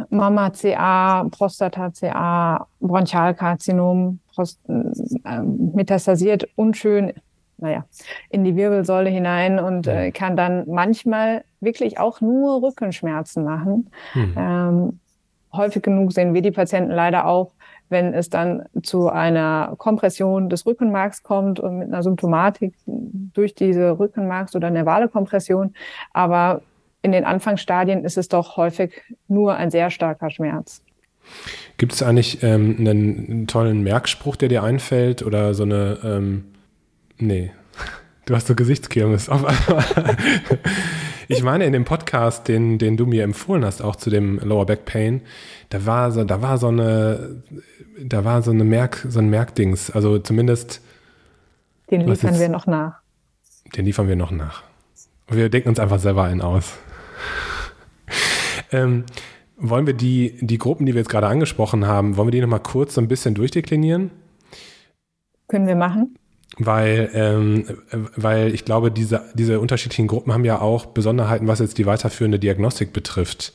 Mama-CA, 0.09 1.27
Prostata-CA, 1.31 2.67
Bronchialkarzinom, 2.81 4.21
Prost 4.35 4.61
äh, 4.69 5.41
metastasiert 5.75 6.49
unschön, 6.57 7.13
naja, 7.59 7.85
in 8.31 8.45
die 8.45 8.57
Wirbelsäule 8.57 9.11
hinein 9.11 9.59
und 9.59 9.87
äh, 9.87 10.13
kann 10.13 10.37
dann 10.37 10.65
manchmal 10.67 11.45
wirklich 11.61 11.99
auch 11.99 12.21
nur 12.21 12.63
Rückenschmerzen 12.63 13.45
machen. 13.45 13.91
Mhm. 14.15 14.35
Ähm, 14.37 15.01
häufig 15.53 15.83
genug 15.83 16.13
sehen 16.13 16.35
wir 16.35 16.43
die 16.43 16.51
Patienten 16.51 16.93
leider 16.93 17.27
auch, 17.27 17.53
wenn 17.89 18.15
es 18.15 18.31
dann 18.31 18.65
zu 18.83 19.09
einer 19.09 19.75
Kompression 19.77 20.49
des 20.49 20.65
Rückenmarks 20.65 21.23
kommt 21.23 21.59
und 21.59 21.79
mit 21.79 21.89
einer 21.89 22.03
Symptomatik 22.03 22.75
durch 22.87 23.55
diese 23.55 23.91
Rückenmarks- 23.91 24.55
oder 24.55 24.71
nervale 24.71 25.09
Kompression. 25.09 25.75
Aber 26.13 26.63
in 27.03 27.13
den 27.13 27.25
Anfangsstadien 27.25 28.05
ist 28.05 28.17
es 28.17 28.29
doch 28.29 28.57
häufig 28.57 29.03
nur 29.27 29.57
ein 29.57 29.71
sehr 29.71 29.91
starker 29.91 30.31
Schmerz. 30.31 30.83
Gibt 31.77 31.93
es 31.93 32.03
eigentlich 32.03 32.43
ähm, 32.43 32.77
einen, 32.79 33.27
einen, 33.29 33.47
tollen 33.47 33.83
Merkspruch, 33.83 34.37
der 34.37 34.49
dir 34.49 34.63
einfällt 34.63 35.23
oder 35.23 35.55
so 35.55 35.65
eine, 35.65 35.99
ähm, 36.05 36.45
nee, 37.19 37.51
du 38.27 38.35
hast 38.35 38.47
so 38.47 38.55
Gesichtskirmes 38.55 39.29
auf 39.29 39.45
einmal. 39.45 40.17
Ich 41.33 41.43
meine, 41.45 41.65
in 41.65 41.73
dem 41.73 41.85
Podcast, 41.85 42.49
den, 42.49 42.79
den 42.79 42.97
du 42.97 43.07
mir 43.07 43.23
empfohlen 43.23 43.65
hast, 43.65 43.83
auch 43.83 43.95
zu 43.95 44.11
dem 44.11 44.41
Lower 44.41 44.67
Back 44.67 44.85
Pain, 44.85 45.23
da 45.69 45.87
war 45.87 46.11
so, 46.11 46.25
da 46.25 46.43
war 46.43 46.59
so 46.59 46.69
eine, 46.69 47.43
da 48.03 48.25
war 48.25 48.43
so 48.43 48.51
eine 48.51 48.65
Merk, 48.65 49.07
so 49.09 49.21
ein 49.21 49.31
Merkdings, 49.31 49.91
also 49.91 50.19
zumindest. 50.19 50.81
Den 51.91 52.01
liefern 52.03 52.39
wir 52.39 52.49
noch 52.49 52.67
nach. 52.67 53.01
Den 53.77 53.85
liefern 53.85 54.09
wir 54.09 54.17
noch 54.17 54.33
nach. 54.33 54.65
Wir 55.29 55.49
denken 55.49 55.69
uns 55.69 55.79
einfach 55.79 56.01
selber 56.01 56.25
einen 56.25 56.43
aus. 56.43 56.79
ähm, 58.73 59.05
wollen 59.57 59.87
wir 59.87 59.95
die, 59.95 60.37
die 60.41 60.59
Gruppen, 60.59 60.85
die 60.85 60.95
wir 60.95 61.01
jetzt 61.01 61.11
gerade 61.11 61.29
angesprochen 61.29 61.87
haben, 61.87 62.17
wollen 62.17 62.27
wir 62.27 62.33
die 62.33 62.41
nochmal 62.41 62.61
kurz 62.61 62.95
so 62.95 63.01
ein 63.01 63.09
bisschen 63.09 63.35
durchdeklinieren? 63.35 64.11
Können 65.47 65.69
wir 65.69 65.77
machen. 65.77 66.17
Weil, 66.59 67.11
ähm, 67.15 67.65
weil 68.17 68.53
ich 68.53 68.65
glaube, 68.65 68.91
diese, 68.91 69.23
diese 69.35 69.61
unterschiedlichen 69.61 70.09
Gruppen 70.09 70.33
haben 70.33 70.45
ja 70.45 70.61
auch 70.61 70.87
Besonderheiten, 70.87 71.47
was 71.47 71.61
jetzt 71.61 71.79
die 71.79 71.87
weiterführende 71.87 72.39
Diagnostik 72.39 72.93
betrifft. 72.93 73.53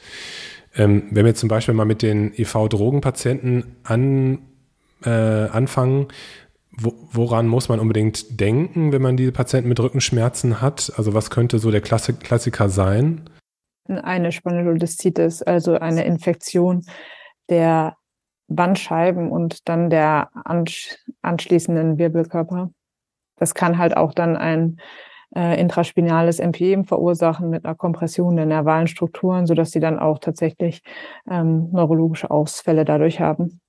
Ähm, 0.75 1.03
wenn 1.11 1.25
wir 1.25 1.35
zum 1.35 1.49
Beispiel 1.49 1.73
mal 1.73 1.85
mit 1.85 2.01
den 2.01 2.33
EV-Drogenpatienten 2.33 3.75
an, 3.83 4.39
äh, 5.03 5.09
anfangen, 5.09 6.07
wo, 6.77 6.93
woran 7.11 7.47
muss 7.47 7.69
man 7.69 7.79
unbedingt 7.79 8.39
denken, 8.39 8.91
wenn 8.91 9.01
man 9.01 9.17
diese 9.17 9.31
Patienten 9.31 9.69
mit 9.69 9.79
Rückenschmerzen 9.79 10.61
hat? 10.61 10.91
Also 10.97 11.13
was 11.13 11.29
könnte 11.29 11.59
so 11.59 11.71
der 11.71 11.81
Klassik 11.81 12.19
Klassiker 12.19 12.69
sein? 12.69 13.29
Eine 13.87 14.31
Spondylodiszitis, 14.31 15.41
also 15.41 15.75
eine 15.75 16.05
Infektion 16.05 16.83
der 17.49 17.95
Bandscheiben 18.47 19.31
und 19.31 19.67
dann 19.69 19.89
der 19.89 20.29
anschließenden 21.21 21.97
Wirbelkörper. 21.97 22.71
Das 23.37 23.53
kann 23.53 23.77
halt 23.77 23.97
auch 23.97 24.13
dann 24.13 24.37
ein 24.37 24.77
äh, 25.35 25.59
intraspinales 25.59 26.39
MPM 26.39 26.85
verursachen 26.85 27.49
mit 27.49 27.65
einer 27.65 27.75
Kompression 27.75 28.35
der 28.35 28.45
nervalen 28.45 28.87
Strukturen, 28.87 29.45
sodass 29.45 29.71
sie 29.71 29.79
dann 29.79 29.99
auch 29.99 30.19
tatsächlich 30.19 30.81
ähm, 31.29 31.69
neurologische 31.71 32.31
Ausfälle 32.31 32.85
dadurch 32.85 33.19
haben. 33.19 33.59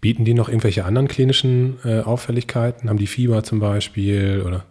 Bieten 0.00 0.24
die 0.24 0.34
noch 0.34 0.48
irgendwelche 0.48 0.84
anderen 0.84 1.08
klinischen 1.08 1.78
äh, 1.84 2.00
Auffälligkeiten? 2.00 2.90
Haben 2.90 2.98
die 2.98 3.06
Fieber 3.06 3.42
zum 3.42 3.60
Beispiel 3.60 4.42
oder? 4.46 4.64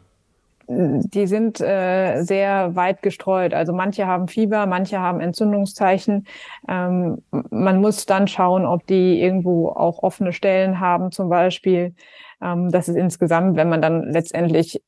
Die 0.67 1.27
sind 1.27 1.61
äh, 1.61 2.23
sehr 2.23 2.75
weit 2.75 3.01
gestreut. 3.01 3.53
Also 3.53 3.71
manche 3.73 4.07
haben 4.07 4.27
Fieber, 4.27 4.65
manche 4.65 4.99
haben 4.99 5.19
Entzündungszeichen. 5.19 6.25
Ähm, 6.67 7.21
man 7.51 7.81
muss 7.81 8.05
dann 8.05 8.27
schauen, 8.27 8.65
ob 8.65 8.87
die 8.87 9.21
irgendwo 9.21 9.69
auch 9.69 10.01
offene 10.01 10.33
Stellen 10.33 10.79
haben, 10.79 11.11
zum 11.11 11.29
Beispiel. 11.29 11.93
Ähm, 12.41 12.71
das 12.71 12.87
ist 12.89 12.95
insgesamt, 12.95 13.57
wenn 13.57 13.69
man 13.69 13.81
dann 13.81 14.11
letztendlich 14.11 14.81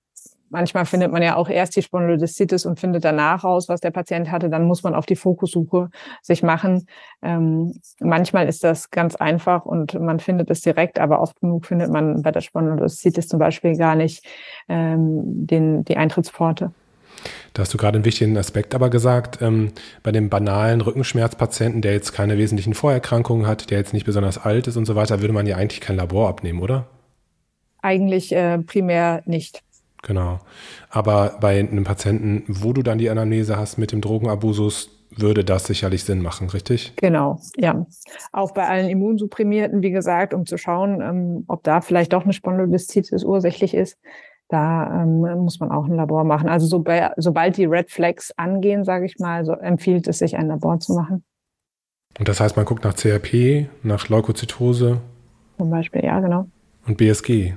manchmal 0.49 0.85
findet 0.85 1.11
man 1.11 1.21
ja 1.21 1.35
auch 1.35 1.49
erst 1.49 1.75
die 1.75 1.81
Spondylodiszitis 1.81 2.65
und 2.65 2.79
findet 2.79 3.03
danach 3.05 3.43
raus, 3.43 3.69
was 3.69 3.81
der 3.81 3.91
Patient 3.91 4.31
hatte. 4.31 4.49
Dann 4.49 4.65
muss 4.65 4.83
man 4.83 4.93
auf 4.93 5.05
die 5.05 5.15
Fokussuche 5.15 5.89
sich 6.21 6.43
machen. 6.43 6.87
Ähm, 7.21 7.79
manchmal 7.99 8.47
ist 8.47 8.63
das 8.63 8.89
ganz 8.89 9.15
einfach 9.15 9.65
und 9.65 9.99
man 9.99 10.19
findet 10.19 10.49
es 10.49 10.61
direkt, 10.61 10.99
aber 10.99 11.21
oft 11.21 11.39
genug 11.39 11.65
findet 11.65 11.91
man 11.91 12.21
bei 12.21 12.31
der 12.31 12.41
Spondylodiszitis 12.41 13.27
zum 13.27 13.39
Beispiel 13.39 13.77
gar 13.77 13.95
nicht 13.95 14.25
ähm, 14.69 15.21
den, 15.47 15.83
die 15.85 15.97
Eintrittspforte. 15.97 16.71
Da 17.53 17.61
hast 17.61 17.73
du 17.73 17.77
gerade 17.77 17.95
einen 17.97 18.05
wichtigen 18.05 18.37
Aspekt 18.37 18.75
aber 18.75 18.89
gesagt. 18.89 19.41
Ähm, 19.41 19.71
bei 20.03 20.11
dem 20.11 20.29
banalen 20.29 20.81
Rückenschmerzpatienten, 20.81 21.81
der 21.81 21.93
jetzt 21.93 22.13
keine 22.13 22.37
wesentlichen 22.37 22.73
Vorerkrankungen 22.73 23.47
hat, 23.47 23.71
der 23.71 23.79
jetzt 23.79 23.93
nicht 23.93 24.05
besonders 24.05 24.37
alt 24.37 24.67
ist 24.67 24.77
und 24.77 24.85
so 24.85 24.95
weiter, 24.95 25.21
würde 25.21 25.33
man 25.33 25.47
ja 25.47 25.57
eigentlich 25.57 25.81
kein 25.81 25.95
Labor 25.95 26.29
abnehmen, 26.29 26.61
oder? 26.61 26.87
Eigentlich 27.81 28.33
äh, 28.33 28.59
primär 28.59 29.23
nicht. 29.25 29.63
Genau. 30.03 30.39
Aber 30.89 31.37
bei 31.41 31.59
einem 31.59 31.83
Patienten, 31.83 32.43
wo 32.47 32.73
du 32.73 32.83
dann 32.83 32.97
die 32.97 33.09
Anamnese 33.09 33.57
hast 33.57 33.77
mit 33.77 33.91
dem 33.91 34.01
Drogenabusus, 34.01 34.89
würde 35.15 35.43
das 35.43 35.65
sicherlich 35.65 36.03
Sinn 36.03 36.21
machen, 36.21 36.49
richtig? 36.49 36.93
Genau, 36.97 37.39
ja. 37.55 37.85
Auch 38.31 38.51
bei 38.51 38.67
allen 38.67 38.89
Immunsupprimierten, 38.89 39.81
wie 39.81 39.91
gesagt, 39.91 40.33
um 40.33 40.45
zu 40.45 40.57
schauen, 40.57 41.01
ähm, 41.01 41.43
ob 41.47 41.63
da 41.63 41.81
vielleicht 41.81 42.13
doch 42.13 42.23
eine 42.23 42.33
Spondylodiszitis 42.33 43.23
ursächlich 43.23 43.73
ist, 43.73 43.97
da 44.49 45.03
ähm, 45.03 45.21
muss 45.39 45.59
man 45.59 45.71
auch 45.71 45.85
ein 45.85 45.95
Labor 45.95 46.23
machen. 46.23 46.49
Also 46.49 46.67
so 46.67 46.79
bei, 46.79 47.11
sobald 47.17 47.57
die 47.57 47.65
Red 47.65 47.91
Flags 47.91 48.31
angehen, 48.37 48.83
sage 48.83 49.05
ich 49.05 49.17
mal, 49.19 49.43
so 49.45 49.53
empfiehlt 49.53 50.07
es 50.07 50.19
sich, 50.19 50.37
ein 50.37 50.47
Labor 50.47 50.79
zu 50.79 50.93
machen. 50.93 51.23
Und 52.19 52.27
das 52.27 52.39
heißt, 52.39 52.55
man 52.55 52.65
guckt 52.65 52.83
nach 52.83 52.95
CRP, 52.95 53.67
nach 53.83 54.09
Leukozytose? 54.09 55.01
Zum 55.57 55.69
Beispiel, 55.69 56.03
ja, 56.03 56.19
genau. 56.19 56.47
Und 56.85 56.97
BSG? 56.97 57.53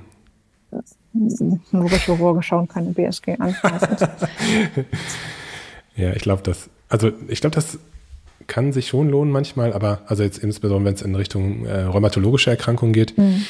Neurochirurgen 1.13 2.41
schauen 2.41 2.67
keine 2.67 2.91
BSG 2.91 3.37
an. 3.39 3.55
ja, 5.95 6.13
ich 6.13 6.21
glaube, 6.21 6.41
das, 6.43 6.69
also 6.89 7.11
ich 7.27 7.41
glaube, 7.41 7.55
das 7.55 7.79
kann 8.47 8.73
sich 8.73 8.87
schon 8.87 9.09
lohnen 9.09 9.31
manchmal, 9.31 9.73
aber 9.73 10.01
also 10.07 10.23
jetzt 10.23 10.37
insbesondere, 10.37 10.85
wenn 10.85 10.95
es 10.95 11.01
in 11.01 11.15
Richtung 11.15 11.65
äh, 11.65 11.83
rheumatologische 11.83 12.49
Erkrankungen 12.49 12.93
geht. 12.93 13.17
Mhm. 13.17 13.45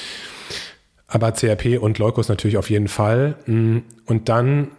Aber 1.08 1.34
CRP 1.34 1.78
und 1.80 2.00
Leukos 2.00 2.30
natürlich 2.30 2.58
auf 2.58 2.69
jeden 2.69 2.88
Fall. 2.88 3.36
Mm, 3.45 3.80
und 4.06 4.30
dann, 4.30 4.69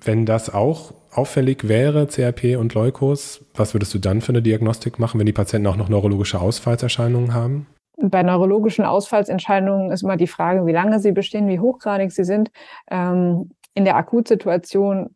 wenn 0.00 0.26
das 0.26 0.52
auch 0.52 0.92
auffällig 1.12 1.68
wäre, 1.68 2.08
CRP 2.08 2.56
und 2.56 2.74
Leukos, 2.74 3.44
was 3.54 3.74
würdest 3.74 3.94
du 3.94 3.98
dann 3.98 4.22
für 4.22 4.30
eine 4.30 4.42
Diagnostik 4.42 4.98
machen, 4.98 5.20
wenn 5.20 5.26
die 5.26 5.32
Patienten 5.32 5.68
auch 5.68 5.76
noch 5.76 5.88
neurologische 5.88 6.40
Ausfallserscheinungen 6.40 7.32
haben? 7.32 7.66
Bei 8.02 8.24
neurologischen 8.24 8.84
Ausfallsentscheidungen 8.84 9.92
ist 9.92 10.02
immer 10.02 10.16
die 10.16 10.26
Frage, 10.26 10.66
wie 10.66 10.72
lange 10.72 10.98
sie 10.98 11.12
bestehen, 11.12 11.46
wie 11.46 11.60
hochgradig 11.60 12.10
sie 12.10 12.24
sind. 12.24 12.50
Ähm, 12.90 13.52
in 13.74 13.84
der 13.84 13.96
Akutsituation 13.96 15.14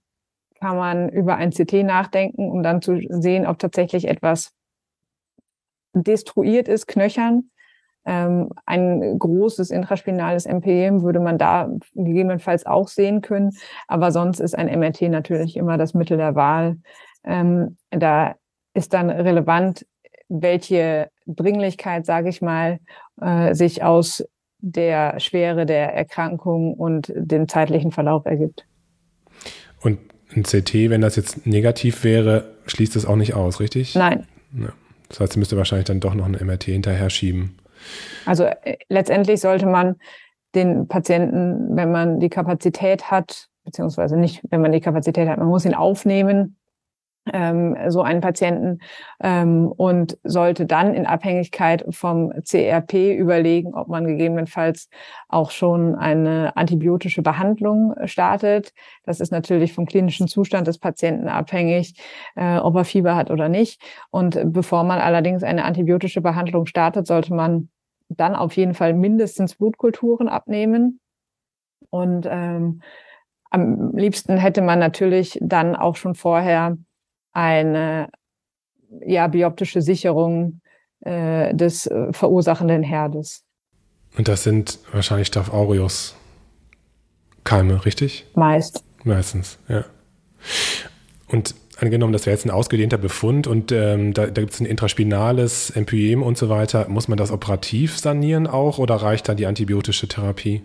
kann 0.61 0.77
man 0.77 1.09
über 1.09 1.37
ein 1.37 1.51
CT 1.51 1.85
nachdenken, 1.85 2.51
um 2.51 2.63
dann 2.63 2.81
zu 2.83 3.01
sehen, 3.09 3.47
ob 3.47 3.59
tatsächlich 3.59 4.07
etwas 4.07 4.53
destruiert 5.95 6.69
ist, 6.69 6.87
knöchern. 6.87 7.51
Ähm, 8.05 8.51
ein 8.67 9.19
großes 9.19 9.71
intraspinales 9.71 10.47
MPM 10.47 11.03
würde 11.03 11.19
man 11.19 11.39
da 11.39 11.69
gegebenenfalls 11.95 12.65
auch 12.65 12.87
sehen 12.87 13.21
können. 13.21 13.57
Aber 13.89 14.13
sonst 14.13 14.39
ist 14.39 14.57
ein 14.57 14.69
MRT 14.69 15.03
natürlich 15.03 15.57
immer 15.57 15.77
das 15.77 15.93
Mittel 15.93 16.17
der 16.17 16.37
Wahl. 16.37 16.79
Ähm, 17.25 17.77
da 17.91 18.37
ist 18.75 18.95
dann 18.95 19.11
relevant, 19.11 19.87
welche 20.29 21.11
Dringlichkeit, 21.27 22.07
sage 22.07 22.29
ich 22.29 22.43
mal, 22.43 22.81
äh, 23.21 23.55
sich 23.55 23.83
aus 23.83 24.25
der 24.59 25.21
Schwere 25.21 25.67
der 25.67 25.95
Erkrankung 25.95 26.75
und 26.75 27.13
dem 27.15 27.49
zeitlichen 27.49 27.93
Verlauf 27.93 28.27
ergibt. 28.27 28.67
Und 29.83 29.99
ein 30.35 30.43
CT, 30.43 30.91
wenn 30.91 31.01
das 31.01 31.17
jetzt 31.17 31.47
negativ 31.47 32.05
wäre, 32.05 32.57
schließt 32.67 32.97
das 32.97 33.07
auch 33.07 33.17
nicht 33.17 33.35
aus, 33.35 33.61
richtig? 33.61 33.95
Nein. 33.95 34.27
Ja. 34.59 34.73
Das 35.09 35.21
heißt, 35.21 35.35
sie 35.35 35.39
müsste 35.39 35.57
wahrscheinlich 35.57 35.87
dann 35.87 36.01
doch 36.01 36.15
noch 36.15 36.27
eine 36.27 36.43
MRT 36.43 36.65
hinterher 36.65 37.11
schieben. 37.11 37.59
Also 38.25 38.45
äh, 38.45 38.77
letztendlich 38.89 39.41
sollte 39.41 39.67
man 39.67 39.97
den 40.55 40.89
Patienten, 40.89 41.77
wenn 41.77 41.93
man 41.93 42.19
die 42.19 42.31
Kapazität 42.31 43.11
hat, 43.11 43.49
beziehungsweise 43.65 44.17
nicht, 44.17 44.43
wenn 44.51 44.63
man 44.63 44.73
die 44.73 44.81
Kapazität 44.81 45.29
hat, 45.29 45.39
man 45.39 45.49
muss 45.49 45.65
ihn 45.65 45.75
aufnehmen, 45.75 46.57
ähm, 47.33 47.77
so 47.89 48.03
einen 48.03 48.21
Patienten 48.21 48.79
ähm, 49.21 49.69
und 49.69 50.19
sollte 50.25 50.67
dann 50.67 50.95
in 50.95 51.07
Abhängigkeit 51.07 51.85
vom 51.91 52.33
CRP 52.45 53.15
überlegen, 53.17 53.75
ob 53.75 53.89
man 53.89 54.07
gegebenenfalls 54.07 54.89
auch 55.29 55.51
schon 55.51 55.95
eine 55.95 56.57
antibiotische 56.57 57.23
Behandlung 57.23 57.95
startet. 58.05 58.73
Das 59.05 59.21
ist 59.21 59.33
natürlich 59.33 59.73
vom 59.73 59.87
klinischen 59.87 60.29
Zustand 60.29 60.67
des 60.67 60.79
Patienten 60.79 61.29
abhängig, 61.29 61.95
äh, 62.37 62.59
ob 62.59 62.77
er 62.77 62.85
Fieber 62.85 63.17
hat 63.17 63.31
oder 63.31 63.49
nicht. 63.49 63.81
Und 64.11 64.39
bevor 64.53 64.85
man 64.85 65.01
allerdings 65.01 65.43
eine 65.43 65.65
antibiotische 65.65 66.21
Behandlung 66.21 66.67
startet, 66.67 67.07
sollte 67.07 67.35
man 67.35 67.69
dann 68.09 68.37
auf 68.37 68.57
jeden 68.57 68.75
Fall 68.75 68.95
mindestens 68.95 69.57
Blutkulturen 69.57 70.29
abnehmen. 70.29 71.01
Und 71.91 72.27
ähm, 72.31 72.83
am 73.51 73.97
liebsten 73.97 74.37
hätte 74.37 74.63
man 74.63 74.79
natürlich 74.79 75.39
dann 75.41 75.77
auch 75.77 75.97
schon 75.97 76.15
vorher 76.15 76.77
eine 77.37 78.09
ja, 79.05 79.29
bioptische 79.29 79.83
Sicherung 79.83 80.61
äh, 81.01 81.55
des 81.55 81.87
äh, 81.87 82.13
verursachenden 82.13 82.83
Herdes. 82.83 83.45
Und 84.17 84.29
das 84.29 84.43
sind 84.43 84.79
wahrscheinlich 84.93 85.29
Staph 85.29 85.53
aureus 85.53 86.17
Keime, 87.45 87.85
richtig? 87.85 88.27
Meist. 88.35 88.83
Meistens, 89.05 89.59
ja. 89.69 89.85
Und 91.29 91.55
angenommen, 91.79 92.13
das 92.13 92.25
wäre 92.25 92.35
jetzt 92.35 92.47
ein 92.47 92.51
ausgedehnter 92.51 92.97
Befund 92.97 93.47
und 93.47 93.71
ähm, 93.71 94.15
da, 94.15 94.27
da 94.27 94.41
gibt 94.41 94.55
es 94.55 94.61
ein 94.61 94.67
intraspinales 94.67 95.71
Empyem 95.71 96.23
und 96.23 96.39
so 96.39 96.49
weiter, 96.49 96.89
muss 96.89 97.07
man 97.07 97.19
das 97.19 97.31
operativ 97.31 97.99
sanieren 97.99 98.47
auch 98.47 98.79
oder 98.79 98.97
reicht 98.97 99.29
da 99.29 99.35
die 99.35 99.47
antibiotische 99.47 100.09
Therapie? 100.09 100.63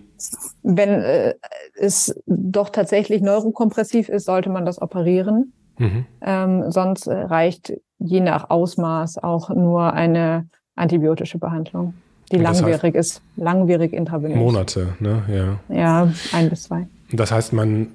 Wenn 0.64 0.90
äh, 0.90 1.34
es 1.76 2.16
doch 2.26 2.70
tatsächlich 2.70 3.22
neurokompressiv 3.22 4.08
ist, 4.08 4.26
sollte 4.26 4.50
man 4.50 4.66
das 4.66 4.82
operieren. 4.82 5.54
Mhm. 5.82 6.06
Ähm, 6.22 6.72
sonst 6.72 7.08
reicht 7.08 7.74
je 7.98 8.20
nach 8.20 8.50
Ausmaß 8.50 9.24
auch 9.24 9.50
nur 9.50 9.94
eine 9.94 10.48
antibiotische 10.76 11.40
Behandlung, 11.40 11.96
die 12.32 12.38
langwierig 12.38 12.96
heißt, 12.96 13.18
ist, 13.18 13.22
langwierig 13.36 13.94
intravenös. 13.94 14.38
Monate, 14.38 14.90
ne? 15.00 15.24
Ja. 15.70 15.76
Ja, 15.76 16.14
ein 16.34 16.50
bis 16.50 16.64
zwei. 16.64 16.88
Das 17.12 17.32
heißt, 17.32 17.54
man 17.54 17.88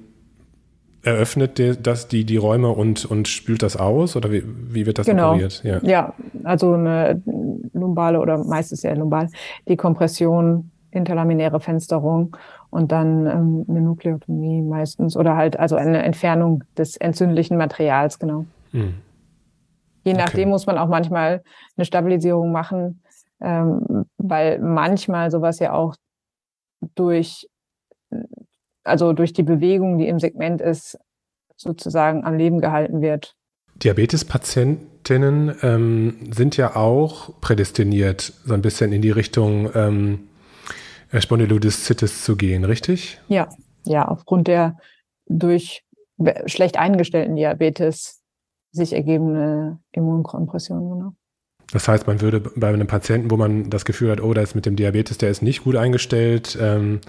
eröffnet 1.01 1.57
die, 1.57 1.81
das, 1.81 2.09
die, 2.09 2.25
die 2.25 2.37
Räume 2.37 2.69
und, 2.69 3.05
und 3.05 3.27
spült 3.29 3.63
das 3.63 3.77
aus 3.77 4.15
oder 4.15 4.31
wie, 4.31 4.43
wie 4.45 4.85
wird 4.85 4.99
das 4.99 5.05
genau. 5.05 5.31
operiert? 5.31 5.63
Ja. 5.63 5.79
ja, 5.81 6.13
also 6.43 6.73
eine 6.73 7.21
lumbale 7.73 8.19
oder 8.19 8.43
meistens 8.43 8.83
ja 8.83 8.93
lumbal, 8.93 9.29
die 9.67 9.77
Kompression, 9.77 10.71
interlaminäre 10.91 11.59
Fensterung 11.59 12.35
und 12.69 12.91
dann 12.91 13.25
ähm, 13.25 13.65
eine 13.67 13.81
Nukleotomie 13.81 14.61
meistens 14.61 15.15
oder 15.15 15.35
halt 15.35 15.57
also 15.59 15.75
eine 15.75 16.03
Entfernung 16.03 16.63
des 16.77 16.97
entzündlichen 16.97 17.57
Materials, 17.57 18.19
genau. 18.19 18.45
Mhm. 18.71 18.95
Je 20.03 20.13
nachdem 20.13 20.43
okay. 20.43 20.51
muss 20.51 20.65
man 20.65 20.77
auch 20.77 20.87
manchmal 20.87 21.43
eine 21.75 21.85
Stabilisierung 21.85 22.51
machen, 22.51 23.01
ähm, 23.41 24.05
weil 24.17 24.59
manchmal 24.59 25.31
sowas 25.31 25.59
ja 25.59 25.73
auch 25.73 25.95
durch, 26.95 27.49
also 28.83 29.13
durch 29.13 29.33
die 29.33 29.43
Bewegung, 29.43 29.97
die 29.97 30.07
im 30.07 30.19
Segment 30.19 30.61
ist, 30.61 30.97
sozusagen 31.57 32.23
am 32.23 32.35
Leben 32.37 32.61
gehalten 32.61 33.01
wird. 33.01 33.35
Diabetespatientinnen 33.83 35.55
ähm, 35.61 36.31
sind 36.31 36.57
ja 36.57 36.75
auch 36.75 37.39
prädestiniert, 37.41 38.33
so 38.45 38.53
ein 38.53 38.61
bisschen 38.61 38.91
in 38.91 39.01
die 39.01 39.11
Richtung 39.11 39.69
ähm, 39.75 40.27
Spondylodiszitis 41.13 42.23
zu 42.23 42.35
gehen, 42.35 42.63
richtig? 42.63 43.19
Ja, 43.27 43.49
ja, 43.83 44.07
aufgrund 44.07 44.47
der 44.47 44.77
durch 45.27 45.83
schlecht 46.45 46.77
eingestellten 46.77 47.35
Diabetes 47.35 48.21
sich 48.71 48.93
ergebende 48.93 49.77
Immunkompression, 49.91 50.89
genau. 50.89 51.13
Das 51.73 51.87
heißt, 51.87 52.07
man 52.07 52.21
würde 52.21 52.39
bei 52.39 52.69
einem 52.69 52.87
Patienten, 52.87 53.29
wo 53.29 53.35
man 53.35 53.69
das 53.69 53.83
Gefühl 53.83 54.09
hat, 54.09 54.21
oh, 54.21 54.33
da 54.33 54.41
ist 54.41 54.55
mit 54.55 54.65
dem 54.65 54.77
Diabetes, 54.77 55.17
der 55.17 55.29
ist 55.29 55.41
nicht 55.41 55.65
gut 55.65 55.75
eingestellt, 55.75 56.57
ähm, 56.61 57.01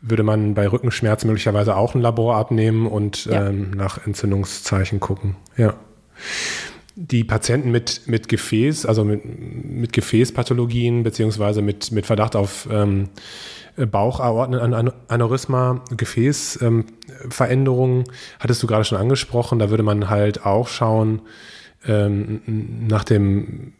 würde 0.00 0.22
man 0.22 0.54
bei 0.54 0.68
Rückenschmerzen 0.68 1.26
möglicherweise 1.26 1.76
auch 1.76 1.96
ein 1.96 2.00
Labor 2.00 2.36
abnehmen 2.36 2.86
und 2.86 3.24
ja. 3.24 3.48
ähm, 3.48 3.72
nach 3.72 4.06
Entzündungszeichen 4.06 5.00
gucken. 5.00 5.36
Ja 5.56 5.74
die 6.96 7.24
Patienten 7.24 7.70
mit, 7.70 8.02
mit 8.06 8.28
Gefäß, 8.28 8.86
also 8.86 9.04
mit, 9.04 9.20
mit 9.24 9.92
Gefäßpathologien 9.92 11.02
beziehungsweise 11.02 11.60
mit, 11.60 11.92
mit 11.92 12.06
Verdacht 12.06 12.34
auf 12.34 12.66
ähm, 12.72 13.10
Bauchaortenaneurysma, 13.76 15.84
Gefäßveränderungen, 15.94 17.98
ähm, 17.98 18.04
hattest 18.40 18.62
du 18.62 18.66
gerade 18.66 18.84
schon 18.84 18.96
angesprochen. 18.96 19.58
Da 19.58 19.68
würde 19.68 19.82
man 19.82 20.08
halt 20.08 20.46
auch 20.46 20.68
schauen 20.68 21.20
ähm, 21.86 22.40
nach 22.88 23.04
dem 23.04 23.74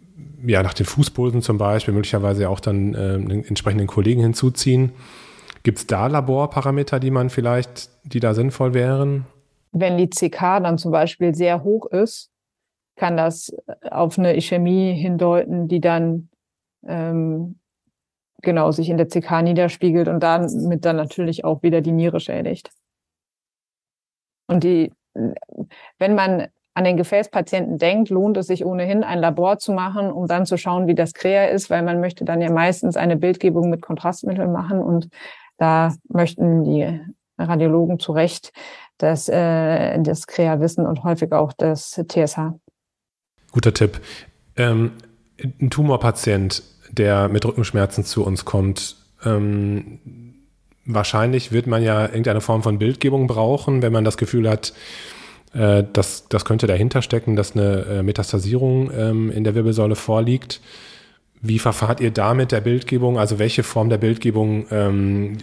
ja, 0.47 0.63
nach 0.63 0.75
den 0.75 0.87
Fußpulsen 0.87 1.41
zum 1.41 1.59
Beispiel, 1.59 1.95
möglicherweise 1.95 2.51
auch 2.51 2.61
dann 2.61 2.95
äh, 2.95 2.99
einen 2.99 3.45
entsprechenden 3.45 3.87
Kollegen 3.87 4.21
hinzuziehen. 4.21 4.93
Gibt 5.63 5.79
es 5.79 5.87
da 5.87 6.07
Laborparameter, 6.07 7.01
die 7.01 7.11
man 7.11 7.31
vielleicht, 7.31 7.89
die 8.05 8.21
da 8.21 8.35
sinnvoll 8.35 8.75
wären? 8.75 9.25
Wenn 9.73 9.97
die 9.97 10.09
CK 10.09 10.63
dann 10.63 10.79
zum 10.79 10.93
Beispiel 10.93 11.35
sehr 11.35 11.65
hoch 11.65 11.87
ist, 11.87 12.31
kann 12.97 13.17
das 13.17 13.51
äh, 13.67 13.91
auf 13.91 14.19
eine 14.19 14.37
Ischämie 14.37 14.95
hindeuten, 14.95 15.69
die 15.69 15.81
dann 15.81 16.31
ähm, 16.87 17.59
genau 18.43 18.71
sich 18.71 18.89
in 18.89 18.97
der 18.97 19.09
CK 19.09 19.43
niederspiegelt 19.43 20.09
und 20.09 20.23
damit 20.23 20.85
dann 20.85 20.97
natürlich 20.97 21.45
auch 21.45 21.63
wieder 21.63 21.81
die 21.81 21.93
Niere 21.93 22.21
schädigt. 22.21 22.71
Und 24.49 24.65
die, 24.65 24.93
wenn 25.99 26.15
man 26.15 26.49
an 26.75 26.85
den 26.85 26.97
Gefäßpatienten 26.99 27.79
denkt, 27.79 28.11
lohnt 28.11 28.37
es 28.37 28.49
sich 28.49 28.65
ohnehin, 28.65 29.03
ein 29.03 29.19
Labor 29.19 29.59
zu 29.59 29.73
machen, 29.73 30.13
um 30.13 30.27
dann 30.27 30.45
zu 30.45 30.59
schauen, 30.59 30.87
wie 30.87 30.95
das 30.95 31.15
Krea 31.15 31.47
ist, 31.47 31.71
weil 31.71 31.83
man 31.83 32.01
möchte 32.01 32.25
dann 32.25 32.43
ja 32.43 32.51
meistens 32.51 32.97
eine 32.97 33.17
Bildgebung 33.17 33.71
mit 33.71 33.81
Kontrastmitteln 33.81 34.53
machen 34.53 34.81
und 34.81 35.09
da 35.57 35.95
möchten 36.09 36.65
die 36.65 37.01
Radiologen 37.39 37.99
zu 37.99 38.13
Recht 38.13 38.53
das, 38.99 39.29
äh, 39.29 39.99
das 40.03 40.27
Krea 40.27 40.61
wissen 40.61 40.87
und 40.87 41.03
häufig 41.03 41.33
auch 41.33 41.53
das 41.55 41.93
TSH. 41.93 42.53
Guter 43.53 43.75
Tipp. 43.75 44.01
Ähm, 44.57 44.93
ein 45.61 45.71
Tumorpatient, 45.71 46.63
der 46.91 47.29
mit 47.29 47.45
Rückenschmerzen 47.45 48.05
zu 48.05 48.25
uns 48.25 48.45
kommt, 48.45 48.97
ähm, 49.25 49.99
wahrscheinlich 50.85 51.53
wird 51.53 51.67
man 51.67 51.83
ja 51.83 52.07
irgendeine 52.07 52.41
Form 52.41 52.63
von 52.63 52.79
Bildgebung 52.79 53.27
brauchen, 53.27 53.83
wenn 53.83 53.93
man 53.93 54.05
das 54.05 54.17
Gefühl 54.17 54.49
hat, 54.49 54.73
äh, 55.53 55.85
dass 55.93 56.29
das 56.29 56.45
könnte 56.45 56.67
dahinter 56.67 57.03
stecken, 57.03 57.37
dass 57.37 57.53
eine 57.53 57.85
äh, 57.87 58.03
Metastasierung 58.03 58.91
ähm, 58.97 59.31
in 59.31 59.45
der 59.45 59.55
Wirbelsäule 59.55 59.97
vorliegt. 59.97 60.61
Wie 61.43 61.59
verfahrt 61.59 62.01
ihr 62.01 62.11
da 62.11 62.35
mit 62.35 62.51
der 62.51 62.61
Bildgebung? 62.61 63.19
Also 63.19 63.39
welche 63.39 63.63
Form 63.63 63.89
der 63.89 63.99
Bildgebung 63.99 64.67
ähm, 64.71 65.37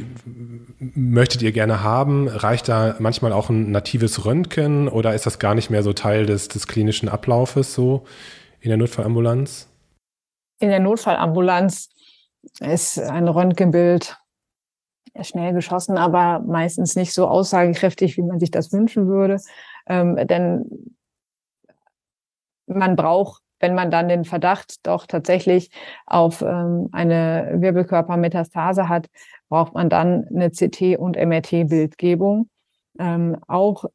möchtet 0.80 1.42
ihr 1.42 1.52
gerne 1.52 1.84
haben? 1.84 2.28
Reicht 2.28 2.68
da 2.68 2.96
manchmal 3.00 3.32
auch 3.32 3.50
ein 3.50 3.72
natives 3.72 4.26
Röntgen 4.26 4.88
oder 4.88 5.14
ist 5.14 5.26
das 5.26 5.40
gar 5.40 5.56
nicht 5.56 5.70
mehr 5.70 5.84
so 5.84 5.94
Teil 5.94 6.26
des, 6.26 6.48
des 6.48 6.68
klinischen 6.68 7.10
Ablaufes 7.10 7.74
so 7.74 8.06
in 8.60 8.70
der 8.70 8.78
Notfallambulanz? 8.78 9.70
In 10.60 10.70
der 10.70 10.80
Notfallambulanz 10.80 11.90
ist 12.60 13.00
ein 13.00 13.28
Röntgenbild 13.28 14.18
schnell 15.22 15.54
geschossen, 15.54 15.98
aber 15.98 16.40
meistens 16.40 16.96
nicht 16.96 17.14
so 17.14 17.28
aussagekräftig, 17.28 18.18
wie 18.18 18.24
man 18.24 18.40
sich 18.40 18.50
das 18.50 18.72
wünschen 18.72 19.08
würde. 19.08 19.38
Ähm, 19.86 20.16
denn 20.28 20.96
man 22.66 22.96
braucht 22.96 23.43
wenn 23.64 23.76
man 23.76 23.90
dann 23.90 24.10
den 24.10 24.26
Verdacht 24.26 24.86
doch 24.86 25.08
tatsächlich 25.08 25.72
auf 26.06 26.42
ähm, 26.42 26.90
eine 26.92 27.54
Wirbelkörpermetastase 27.56 28.90
hat, 28.90 29.08
braucht 29.48 29.74
man 29.74 29.90
dann 29.90 30.28
eine 30.28 30.50
CT- 30.50 30.98
und 30.98 31.16
MRT-Bildgebung. 31.16 32.50
Ähm, 33.00 33.38
auch 33.48 33.86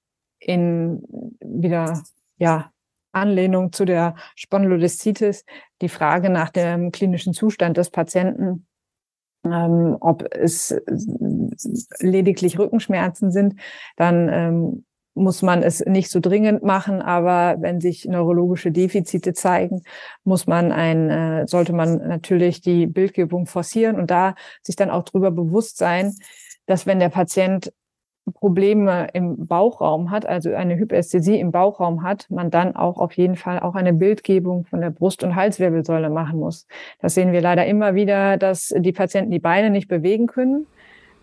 in 0.40 1.02
wieder 1.40 2.02
ja, 2.38 2.72
Anlehnung 3.12 3.72
zu 3.72 3.84
der 3.84 4.14
Spondylodiszitis 4.36 5.44
die 5.82 5.90
Frage 5.90 6.30
nach 6.30 6.48
dem 6.48 6.90
klinischen 6.90 7.34
Zustand 7.34 7.76
des 7.76 7.90
Patienten, 7.90 8.66
ähm, 9.44 9.98
ob 10.00 10.24
es 10.34 10.74
lediglich 12.00 12.58
Rückenschmerzen 12.58 13.30
sind, 13.30 13.60
dann 13.96 14.30
ähm, 14.32 14.84
muss 15.18 15.42
man 15.42 15.62
es 15.62 15.84
nicht 15.84 16.10
so 16.10 16.20
dringend 16.20 16.62
machen, 16.62 17.02
aber 17.02 17.60
wenn 17.60 17.80
sich 17.80 18.06
neurologische 18.06 18.70
Defizite 18.70 19.32
zeigen, 19.34 19.82
muss 20.24 20.46
man 20.46 20.72
ein, 20.72 21.10
äh, 21.10 21.46
sollte 21.46 21.72
man 21.72 22.08
natürlich 22.08 22.60
die 22.60 22.86
Bildgebung 22.86 23.46
forcieren 23.46 23.96
und 23.96 24.10
da 24.10 24.34
sich 24.62 24.76
dann 24.76 24.90
auch 24.90 25.02
darüber 25.04 25.30
bewusst 25.30 25.78
sein, 25.78 26.14
dass 26.66 26.86
wenn 26.86 27.00
der 27.00 27.08
Patient 27.08 27.72
Probleme 28.32 29.08
im 29.12 29.46
Bauchraum 29.46 30.10
hat, 30.10 30.26
also 30.26 30.52
eine 30.52 30.76
Hyperästhesie 30.76 31.40
im 31.40 31.50
Bauchraum 31.50 32.02
hat, 32.02 32.26
man 32.30 32.50
dann 32.50 32.76
auch 32.76 32.98
auf 32.98 33.12
jeden 33.14 33.36
Fall 33.36 33.60
auch 33.60 33.74
eine 33.74 33.92
Bildgebung 33.92 34.64
von 34.64 34.80
der 34.80 34.90
Brust- 34.90 35.24
und 35.24 35.34
Halswirbelsäule 35.34 36.10
machen 36.10 36.38
muss. 36.38 36.66
Das 37.00 37.14
sehen 37.14 37.32
wir 37.32 37.40
leider 37.40 37.66
immer 37.66 37.94
wieder, 37.94 38.36
dass 38.36 38.74
die 38.76 38.92
Patienten 38.92 39.30
die 39.30 39.38
Beine 39.38 39.70
nicht 39.70 39.88
bewegen 39.88 40.26
können 40.26 40.66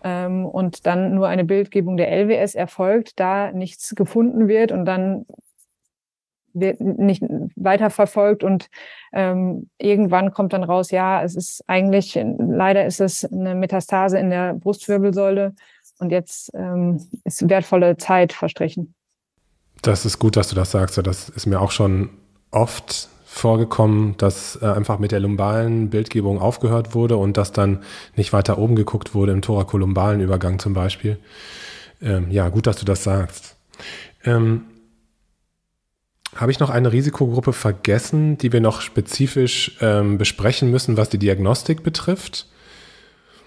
ähm, 0.06 0.46
und 0.46 0.86
dann 0.86 1.16
nur 1.16 1.26
eine 1.26 1.44
Bildgebung 1.44 1.96
der 1.96 2.12
LWS 2.12 2.54
erfolgt, 2.54 3.18
da 3.18 3.50
nichts 3.50 3.96
gefunden 3.96 4.46
wird 4.46 4.70
und 4.70 4.84
dann 4.84 5.26
wird 6.54 6.80
nicht 6.80 7.22
weiterverfolgt 7.56 8.44
und 8.44 8.68
ähm, 9.12 9.68
irgendwann 9.78 10.30
kommt 10.32 10.52
dann 10.52 10.62
raus, 10.62 10.92
ja, 10.92 11.22
es 11.24 11.34
ist 11.34 11.64
eigentlich, 11.66 12.14
leider 12.38 12.86
ist 12.86 13.00
es 13.00 13.24
eine 13.24 13.56
Metastase 13.56 14.18
in 14.18 14.30
der 14.30 14.54
Brustwirbelsäule 14.54 15.54
und 15.98 16.12
jetzt 16.12 16.52
ähm, 16.54 17.04
ist 17.24 17.50
wertvolle 17.50 17.96
Zeit 17.96 18.32
verstrichen. 18.32 18.94
Das 19.82 20.06
ist 20.06 20.20
gut, 20.20 20.36
dass 20.36 20.48
du 20.48 20.54
das 20.54 20.70
sagst. 20.70 20.98
Das 21.04 21.28
ist 21.28 21.46
mir 21.46 21.60
auch 21.60 21.72
schon 21.72 22.10
oft 22.52 23.10
vorgekommen, 23.36 24.16
dass 24.16 24.58
äh, 24.62 24.66
einfach 24.66 24.98
mit 24.98 25.12
der 25.12 25.20
lumbalen 25.20 25.90
Bildgebung 25.90 26.40
aufgehört 26.40 26.94
wurde 26.94 27.16
und 27.16 27.36
dass 27.36 27.52
dann 27.52 27.82
nicht 28.16 28.32
weiter 28.32 28.56
oben 28.56 28.76
geguckt 28.76 29.14
wurde 29.14 29.32
im 29.32 29.42
thorakolumbalen 29.42 30.20
Übergang 30.20 30.58
zum 30.58 30.72
Beispiel. 30.72 31.18
Ähm, 32.00 32.30
ja, 32.30 32.48
gut, 32.48 32.66
dass 32.66 32.76
du 32.76 32.84
das 32.86 33.04
sagst. 33.04 33.56
Ähm, 34.24 34.64
Habe 36.34 36.50
ich 36.50 36.60
noch 36.60 36.70
eine 36.70 36.92
Risikogruppe 36.92 37.52
vergessen, 37.52 38.38
die 38.38 38.52
wir 38.52 38.60
noch 38.60 38.80
spezifisch 38.80 39.76
ähm, 39.80 40.16
besprechen 40.16 40.70
müssen, 40.70 40.96
was 40.96 41.10
die 41.10 41.18
Diagnostik 41.18 41.82
betrifft? 41.82 42.46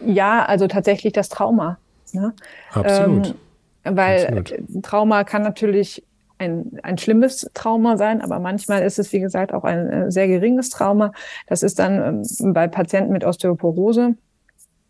Ja, 0.06 0.46
also 0.46 0.68
tatsächlich 0.68 1.14
das 1.14 1.30
Trauma. 1.30 1.78
Ne? 2.14 2.34
Absolut. 2.72 3.36
Ähm, 3.84 3.96
weil 3.96 4.28
Absolut. 4.28 4.84
Trauma 4.84 5.24
kann 5.24 5.42
natürlich 5.42 6.04
ein, 6.40 6.80
ein 6.84 6.98
schlimmes 6.98 7.50
Trauma 7.54 7.98
sein, 7.98 8.22
aber 8.22 8.40
manchmal 8.40 8.82
ist 8.84 8.98
es, 8.98 9.14
wie 9.14 9.20
gesagt, 9.20 9.54
auch 9.54 9.64
ein 9.64 9.90
äh, 9.90 10.12
sehr 10.12 10.28
geringes 10.28 10.70
Trauma. 10.70 11.12
Das 11.48 11.64
ist 11.64 11.80
dann 11.80 12.24
ähm, 12.40 12.54
bei 12.54 12.68
Patienten 12.68 13.12
mit 13.12 13.24
Osteoporose. 13.24 14.16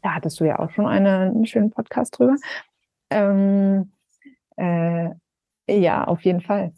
Da 0.01 0.15
hattest 0.15 0.39
du 0.39 0.45
ja 0.45 0.59
auch 0.59 0.69
schon 0.71 0.85
eine, 0.85 1.19
einen 1.19 1.45
schönen 1.45 1.71
Podcast 1.71 2.17
drüber. 2.17 2.35
Ähm, 3.09 3.91
äh, 4.55 5.09
ja, 5.67 6.05
auf 6.05 6.21
jeden 6.21 6.41
Fall. 6.41 6.71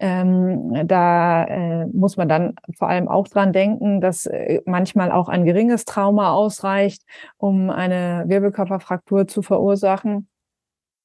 Ähm, 0.00 0.86
da 0.86 1.44
äh, 1.44 1.86
muss 1.86 2.16
man 2.16 2.28
dann 2.28 2.54
vor 2.76 2.88
allem 2.88 3.08
auch 3.08 3.26
dran 3.26 3.52
denken, 3.52 4.00
dass 4.00 4.26
äh, 4.26 4.60
manchmal 4.64 5.10
auch 5.10 5.28
ein 5.28 5.44
geringes 5.44 5.84
Trauma 5.84 6.32
ausreicht, 6.32 7.02
um 7.36 7.70
eine 7.70 8.24
Wirbelkörperfraktur 8.28 9.26
zu 9.26 9.42
verursachen. 9.42 10.28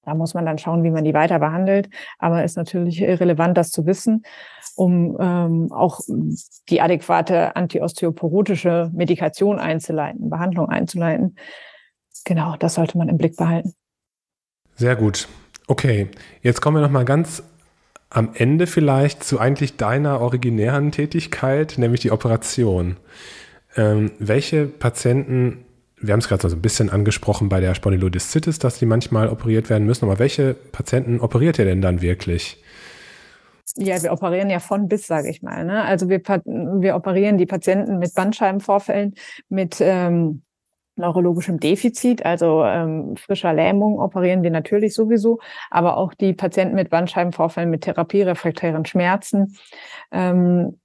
Da 0.05 0.13
muss 0.13 0.33
man 0.33 0.45
dann 0.45 0.57
schauen, 0.57 0.83
wie 0.83 0.91
man 0.91 1.03
die 1.03 1.13
weiter 1.13 1.39
behandelt. 1.39 1.89
Aber 2.19 2.43
ist 2.43 2.57
natürlich 2.57 3.01
relevant, 3.01 3.57
das 3.57 3.71
zu 3.71 3.85
wissen, 3.85 4.23
um 4.75 5.17
ähm, 5.19 5.71
auch 5.71 6.01
die 6.69 6.81
adäquate 6.81 7.55
antiosteoporotische 7.55 8.91
Medikation 8.93 9.59
einzuleiten, 9.59 10.29
Behandlung 10.29 10.69
einzuleiten. 10.69 11.35
Genau, 12.25 12.55
das 12.57 12.75
sollte 12.75 12.97
man 12.97 13.09
im 13.09 13.17
Blick 13.17 13.37
behalten. 13.37 13.73
Sehr 14.75 14.95
gut. 14.95 15.27
Okay, 15.67 16.09
jetzt 16.41 16.61
kommen 16.61 16.77
wir 16.77 16.81
noch 16.81 16.91
mal 16.91 17.05
ganz 17.05 17.43
am 18.09 18.31
Ende 18.33 18.67
vielleicht 18.67 19.23
zu 19.23 19.39
eigentlich 19.39 19.77
deiner 19.77 20.19
originären 20.21 20.91
Tätigkeit, 20.91 21.75
nämlich 21.77 22.01
die 22.01 22.11
Operation. 22.11 22.97
Ähm, 23.75 24.11
welche 24.19 24.67
Patienten 24.67 25.65
wir 26.03 26.11
haben 26.11 26.19
es 26.19 26.27
gerade 26.27 26.47
so 26.47 26.55
ein 26.55 26.61
bisschen 26.61 26.89
angesprochen 26.89 27.49
bei 27.49 27.61
der 27.61 27.73
Spondylodiszitis, 27.75 28.59
dass 28.59 28.77
die 28.77 28.85
manchmal 28.85 29.29
operiert 29.29 29.69
werden 29.69 29.85
müssen. 29.85 30.05
Aber 30.05 30.19
welche 30.19 30.53
Patienten 30.53 31.21
operiert 31.21 31.57
ihr 31.59 31.65
denn 31.65 31.81
dann 31.81 32.01
wirklich? 32.01 32.61
Ja, 33.77 34.03
wir 34.03 34.11
operieren 34.11 34.49
ja 34.49 34.59
von 34.59 34.87
bis, 34.87 35.07
sage 35.07 35.29
ich 35.29 35.41
mal. 35.41 35.63
Ne? 35.63 35.83
Also 35.83 36.09
wir, 36.09 36.19
wir 36.19 36.95
operieren 36.95 37.37
die 37.37 37.45
Patienten 37.45 37.97
mit 37.99 38.13
Bandscheibenvorfällen, 38.13 39.15
mit 39.47 39.77
ähm, 39.79 40.43
neurologischem 40.95 41.59
Defizit, 41.59 42.23
also 42.25 42.63
ähm, 42.63 43.15
frischer 43.15 43.53
Lähmung 43.53 43.99
operieren 43.99 44.43
wir 44.43 44.51
natürlich 44.51 44.93
sowieso, 44.93 45.39
aber 45.71 45.97
auch 45.97 46.13
die 46.13 46.33
Patienten 46.33 46.75
mit 46.75 46.89
Bandscheibenvorfällen 46.89 47.69
mit 47.69 47.81
therapierefraktären 47.81 48.85
Schmerzen. 48.85 49.57
Ähm, 50.11 50.79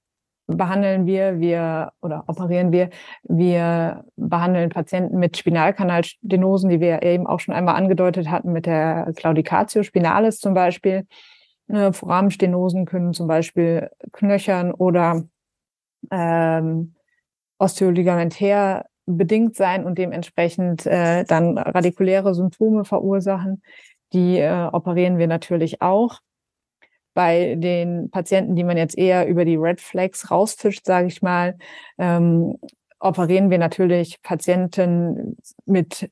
behandeln 0.57 1.05
wir, 1.05 1.39
wir 1.39 1.91
oder 2.01 2.23
operieren 2.27 2.71
wir, 2.71 2.89
wir 3.23 4.05
behandeln 4.15 4.69
Patienten 4.69 5.19
mit 5.19 5.37
Spinalkanalstenosen, 5.37 6.69
die 6.69 6.79
wir 6.79 7.03
eben 7.03 7.27
auch 7.27 7.39
schon 7.39 7.53
einmal 7.53 7.75
angedeutet 7.75 8.29
hatten, 8.29 8.51
mit 8.51 8.65
der 8.65 9.11
Claudicatio 9.15 9.83
spinalis 9.83 10.39
zum 10.39 10.53
Beispiel. 10.53 11.05
Äh, 11.67 11.93
Foramenstenosen 11.93 12.85
können 12.85 13.13
zum 13.13 13.27
Beispiel 13.27 13.89
knöchern 14.11 14.71
oder 14.71 15.23
ähm, 16.11 16.95
osteoligamentär 17.57 18.85
bedingt 19.05 19.55
sein 19.55 19.85
und 19.85 19.97
dementsprechend 19.97 20.85
äh, 20.85 21.23
dann 21.25 21.57
radikuläre 21.57 22.33
Symptome 22.33 22.85
verursachen. 22.85 23.61
Die 24.13 24.37
äh, 24.37 24.69
operieren 24.71 25.17
wir 25.17 25.27
natürlich 25.27 25.81
auch 25.81 26.19
bei 27.19 27.55
den 27.55 28.09
Patienten, 28.11 28.55
die 28.55 28.63
man 28.63 28.77
jetzt 28.77 28.97
eher 28.97 29.27
über 29.27 29.43
die 29.43 29.57
Red 29.57 29.81
Flags 29.81 30.31
rausfischt, 30.31 30.85
sage 30.85 31.07
ich 31.07 31.21
mal, 31.21 31.57
ähm, 31.97 32.57
operieren 32.97 33.49
wir 33.49 33.57
natürlich 33.57 34.21
Patienten 34.21 35.35
mit 35.65 36.09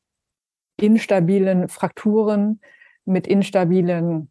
instabilen 0.76 1.70
Frakturen, 1.70 2.60
mit 3.06 3.26
instabilen 3.26 4.30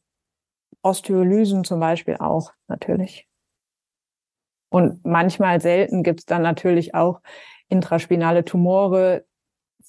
Osteolysen 0.83 1.65
zum 1.65 1.81
Beispiel 1.81 2.17
auch 2.19 2.53
natürlich. 2.69 3.27
Und 4.69 5.03
manchmal 5.03 5.63
selten 5.63 6.03
gibt 6.03 6.21
es 6.21 6.27
dann 6.27 6.43
natürlich 6.43 6.95
auch 6.95 7.23
intraspinale 7.71 8.45
Tumore, 8.45 9.25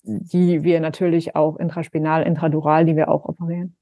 die 0.04 0.64
wir 0.64 0.80
natürlich 0.80 1.36
auch 1.36 1.58
intraspinal, 1.58 2.24
intradural, 2.24 2.86
die 2.86 2.96
wir 2.96 3.10
auch 3.10 3.26
operieren. 3.26 3.76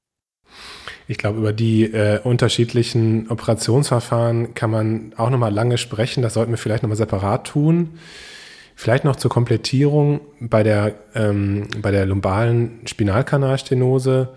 Ich 1.08 1.18
glaube, 1.18 1.38
über 1.38 1.54
die 1.54 1.84
äh, 1.84 2.20
unterschiedlichen 2.24 3.30
Operationsverfahren 3.30 4.56
kann 4.56 4.72
man 4.72 5.14
auch 5.18 5.30
nochmal 5.30 5.54
lange 5.54 5.78
sprechen. 5.78 6.24
Das 6.24 6.34
sollten 6.34 6.52
wir 6.52 6.58
vielleicht 6.58 6.84
nochmal 6.84 6.98
separat 6.98 7.48
tun. 7.48 8.00
Vielleicht 8.76 9.06
noch 9.06 9.16
zur 9.16 9.32
Komplettierung 9.32 10.22
bei 10.40 10.64
der, 10.64 10.96
ähm, 11.14 11.68
bei 11.82 11.92
der 11.92 12.06
lumbalen 12.06 12.82
Spinalkanalstenose. 12.86 14.30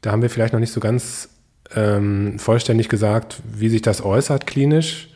Da 0.00 0.10
haben 0.10 0.22
wir 0.22 0.30
vielleicht 0.30 0.52
noch 0.52 0.60
nicht 0.60 0.72
so 0.72 0.80
ganz 0.80 1.30
ähm, 1.74 2.38
vollständig 2.38 2.88
gesagt, 2.88 3.40
wie 3.52 3.68
sich 3.68 3.82
das 3.82 4.04
äußert 4.04 4.46
klinisch. 4.46 5.08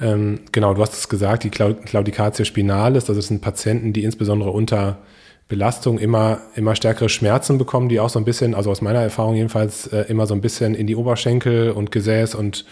Ähm, 0.00 0.40
genau, 0.50 0.74
du 0.74 0.82
hast 0.82 0.94
es 0.94 1.08
gesagt, 1.08 1.44
die 1.44 1.50
Claudicatio 1.50 2.44
spinalis, 2.44 3.04
das 3.04 3.26
sind 3.26 3.42
Patienten, 3.42 3.92
die 3.92 4.02
insbesondere 4.04 4.50
unter 4.50 4.98
Belastung 5.48 5.98
immer, 5.98 6.40
immer 6.54 6.74
stärkere 6.74 7.08
Schmerzen 7.08 7.58
bekommen, 7.58 7.88
die 7.88 8.00
auch 8.00 8.08
so 8.08 8.18
ein 8.18 8.24
bisschen, 8.24 8.54
also 8.54 8.70
aus 8.70 8.80
meiner 8.80 9.00
Erfahrung 9.00 9.34
jedenfalls, 9.34 9.86
äh, 9.88 10.02
immer 10.08 10.26
so 10.26 10.34
ein 10.34 10.40
bisschen 10.40 10.74
in 10.74 10.86
die 10.86 10.96
Oberschenkel 10.96 11.72
und 11.72 11.92
Gesäß 11.92 12.34
und, 12.34 12.64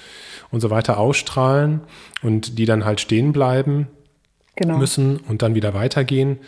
und 0.50 0.60
so 0.60 0.70
weiter 0.70 0.98
ausstrahlen 0.98 1.80
und 2.22 2.58
die 2.58 2.64
dann 2.64 2.84
halt 2.84 3.00
stehen 3.00 3.32
bleiben 3.32 3.88
genau. 4.56 4.78
müssen 4.78 5.18
und 5.28 5.42
dann 5.42 5.54
wieder 5.54 5.74
weitergehen. 5.74 6.38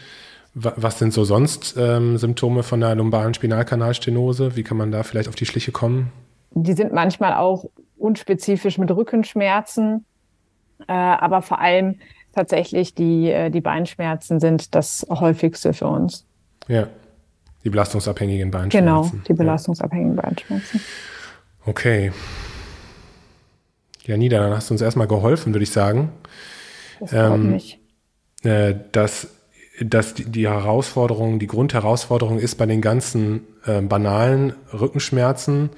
Was 0.54 0.98
sind 0.98 1.14
so 1.14 1.24
sonst 1.24 1.76
ähm, 1.78 2.18
Symptome 2.18 2.62
von 2.62 2.80
der 2.80 2.94
lumbalen 2.94 3.32
Spinalkanalstenose? 3.32 4.54
Wie 4.54 4.62
kann 4.62 4.76
man 4.76 4.92
da 4.92 5.02
vielleicht 5.02 5.28
auf 5.28 5.34
die 5.34 5.46
Schliche 5.46 5.72
kommen? 5.72 6.12
Die 6.50 6.74
sind 6.74 6.92
manchmal 6.92 7.34
auch 7.34 7.64
unspezifisch 7.96 8.76
mit 8.76 8.90
Rückenschmerzen, 8.90 10.04
äh, 10.86 10.92
aber 10.92 11.40
vor 11.40 11.58
allem 11.58 12.00
tatsächlich 12.32 12.94
die, 12.94 13.30
äh, 13.30 13.50
die 13.50 13.60
Beinschmerzen 13.60 14.40
sind 14.40 14.74
das 14.74 15.06
häufigste 15.08 15.72
für 15.72 15.86
uns. 15.86 16.26
Ja, 16.68 16.88
die 17.64 17.70
belastungsabhängigen 17.70 18.50
Beinschmerzen. 18.50 18.84
Genau, 18.84 19.24
die 19.28 19.34
belastungsabhängigen 19.34 20.16
ja. 20.16 20.22
Beinschmerzen. 20.22 20.80
Okay. 21.64 22.12
Ja, 24.04 24.16
Nida, 24.16 24.40
dann 24.40 24.52
hast 24.52 24.70
du 24.70 24.74
uns 24.74 24.80
erstmal 24.80 25.06
geholfen, 25.06 25.54
würde 25.54 25.62
ich 25.62 25.70
sagen. 25.70 26.10
Das 26.98 27.10
freut 27.10 27.34
ähm, 27.34 27.50
mich. 27.52 27.78
Äh, 28.42 28.74
dass, 28.90 29.28
dass 29.80 30.14
die, 30.14 30.24
die, 30.24 30.48
Herausforderung, 30.48 31.38
die 31.38 31.46
Grundherausforderung 31.46 32.38
ist 32.38 32.56
bei 32.56 32.66
den 32.66 32.80
ganzen 32.80 33.46
äh, 33.64 33.80
banalen 33.80 34.54
Rückenschmerzen, 34.72 35.70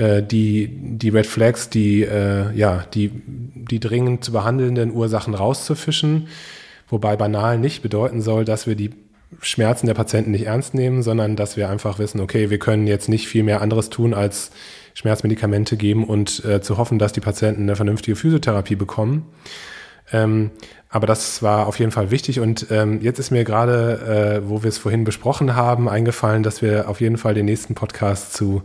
äh, 0.00 0.22
die, 0.22 0.68
die 0.72 1.10
Red 1.10 1.26
Flags, 1.26 1.68
die, 1.68 2.02
äh, 2.02 2.56
ja, 2.56 2.84
die, 2.94 3.10
die 3.14 3.80
dringend 3.80 4.24
zu 4.24 4.32
behandelnden 4.32 4.92
Ursachen 4.92 5.34
rauszufischen, 5.34 6.28
wobei 6.88 7.16
banal 7.16 7.58
nicht 7.58 7.82
bedeuten 7.82 8.22
soll, 8.22 8.46
dass 8.46 8.66
wir 8.66 8.76
die 8.76 8.90
Schmerzen 9.42 9.86
der 9.86 9.94
Patienten 9.94 10.30
nicht 10.30 10.46
ernst 10.46 10.72
nehmen, 10.72 11.02
sondern 11.02 11.36
dass 11.36 11.58
wir 11.58 11.68
einfach 11.68 11.98
wissen, 11.98 12.20
okay, 12.20 12.48
wir 12.48 12.58
können 12.58 12.86
jetzt 12.86 13.10
nicht 13.10 13.28
viel 13.28 13.42
mehr 13.42 13.60
anderes 13.60 13.90
tun, 13.90 14.14
als 14.14 14.52
Schmerzmedikamente 14.94 15.76
geben 15.76 16.04
und 16.04 16.44
äh, 16.46 16.62
zu 16.62 16.78
hoffen, 16.78 16.98
dass 16.98 17.12
die 17.12 17.20
Patienten 17.20 17.62
eine 17.62 17.76
vernünftige 17.76 18.16
Physiotherapie 18.16 18.76
bekommen. 18.76 19.26
Ähm, 20.12 20.50
aber 20.88 21.06
das 21.06 21.42
war 21.42 21.66
auf 21.66 21.78
jeden 21.78 21.92
Fall 21.92 22.10
wichtig 22.10 22.40
und 22.40 22.68
ähm, 22.70 23.00
jetzt 23.02 23.18
ist 23.18 23.30
mir 23.30 23.44
gerade, 23.44 24.40
äh, 24.42 24.48
wo 24.48 24.62
wir 24.62 24.68
es 24.68 24.78
vorhin 24.78 25.04
besprochen 25.04 25.54
haben, 25.54 25.88
eingefallen, 25.90 26.42
dass 26.42 26.62
wir 26.62 26.88
auf 26.88 27.02
jeden 27.02 27.18
Fall 27.18 27.34
den 27.34 27.44
nächsten 27.44 27.74
Podcast 27.74 28.32
zu 28.32 28.62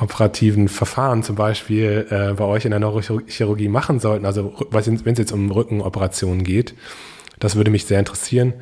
operativen 0.00 0.68
Verfahren 0.68 1.22
zum 1.22 1.36
Beispiel 1.36 2.06
äh, 2.10 2.34
bei 2.34 2.44
euch 2.44 2.64
in 2.64 2.70
der 2.70 2.80
Neurochirurgie 2.80 3.68
machen 3.68 3.98
sollten, 4.00 4.26
also 4.26 4.54
wenn 4.70 5.12
es 5.12 5.18
jetzt 5.18 5.32
um 5.32 5.50
Rückenoperationen 5.50 6.44
geht. 6.44 6.74
Das 7.38 7.56
würde 7.56 7.70
mich 7.70 7.86
sehr 7.86 7.98
interessieren, 7.98 8.54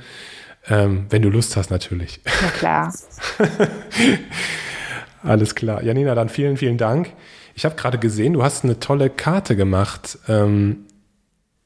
ähm, 0.68 1.06
wenn 1.10 1.22
du 1.22 1.30
Lust 1.30 1.56
hast 1.56 1.70
natürlich. 1.70 2.20
Na 2.42 2.48
klar. 2.48 2.94
Alles 5.22 5.54
klar. 5.54 5.82
Janina, 5.82 6.14
dann 6.14 6.28
vielen, 6.28 6.56
vielen 6.56 6.78
Dank. 6.78 7.12
Ich 7.54 7.64
habe 7.64 7.76
gerade 7.76 7.98
gesehen, 7.98 8.34
du 8.34 8.42
hast 8.42 8.64
eine 8.64 8.78
tolle 8.80 9.10
Karte 9.10 9.56
gemacht. 9.56 10.18
Ähm, 10.28 10.86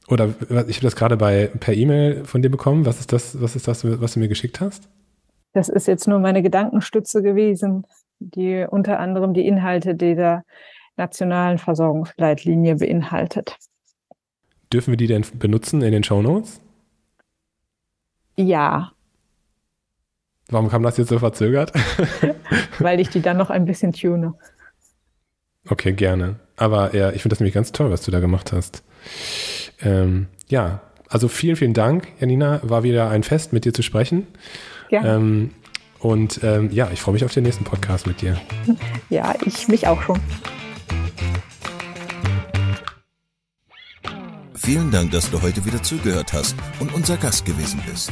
oder 0.07 0.29
ich 0.67 0.77
habe 0.77 0.81
das 0.81 0.95
gerade 0.95 1.17
bei 1.17 1.51
per 1.59 1.73
E-Mail 1.73 2.25
von 2.25 2.41
dir 2.41 2.49
bekommen. 2.49 2.85
Was 2.85 2.99
ist 2.99 3.11
das, 3.13 3.41
was 3.41 3.55
ist 3.55 3.67
das, 3.67 3.83
was 3.83 4.13
du 4.13 4.19
mir 4.19 4.27
geschickt 4.27 4.61
hast? 4.61 4.89
Das 5.53 5.69
ist 5.69 5.87
jetzt 5.87 6.07
nur 6.07 6.19
meine 6.19 6.41
Gedankenstütze 6.41 7.21
gewesen, 7.21 7.85
die 8.19 8.65
unter 8.69 8.99
anderem 8.99 9.33
die 9.33 9.45
Inhalte 9.45 9.95
dieser 9.95 10.43
nationalen 10.97 11.57
Versorgungsleitlinie 11.57 12.75
beinhaltet. 12.75 13.57
Dürfen 14.71 14.91
wir 14.91 14.97
die 14.97 15.07
denn 15.07 15.25
benutzen 15.39 15.81
in 15.81 15.91
den 15.91 16.03
Show 16.03 16.21
Notes? 16.21 16.61
Ja. 18.35 18.91
Warum 20.49 20.69
kam 20.69 20.83
das 20.83 20.97
jetzt 20.97 21.09
so 21.09 21.19
verzögert? 21.19 21.73
Weil 22.79 22.99
ich 22.99 23.09
die 23.09 23.21
dann 23.21 23.37
noch 23.37 23.49
ein 23.49 23.65
bisschen 23.65 23.93
tune. 23.93 24.33
Okay, 25.67 25.93
gerne. 25.93 26.39
Aber 26.55 26.95
ja, 26.95 27.11
ich 27.11 27.21
finde 27.21 27.33
das 27.33 27.39
nämlich 27.39 27.53
ganz 27.53 27.71
toll, 27.71 27.91
was 27.91 28.03
du 28.03 28.11
da 28.11 28.19
gemacht 28.19 28.51
hast. 28.51 28.83
Ähm, 29.81 30.27
ja, 30.47 30.81
also 31.07 31.27
vielen, 31.27 31.55
vielen 31.55 31.73
Dank, 31.73 32.07
Janina. 32.19 32.59
War 32.63 32.83
wieder 32.83 33.09
ein 33.09 33.23
Fest, 33.23 33.53
mit 33.53 33.65
dir 33.65 33.73
zu 33.73 33.81
sprechen. 33.81 34.27
Ja. 34.89 35.03
Ähm, 35.15 35.51
und 35.99 36.41
ähm, 36.43 36.69
ja, 36.71 36.89
ich 36.91 37.01
freue 37.01 37.13
mich 37.13 37.25
auf 37.25 37.33
den 37.33 37.43
nächsten 37.43 37.63
Podcast 37.63 38.07
mit 38.07 38.21
dir. 38.21 38.39
Ja, 39.09 39.33
ich 39.45 39.67
mich 39.67 39.87
auch 39.87 40.01
schon. 40.01 40.19
Vielen 44.55 44.91
Dank, 44.91 45.11
dass 45.11 45.31
du 45.31 45.41
heute 45.41 45.65
wieder 45.65 45.81
zugehört 45.81 46.33
hast 46.33 46.55
und 46.79 46.93
unser 46.93 47.17
Gast 47.17 47.45
gewesen 47.45 47.81
bist. 47.89 48.11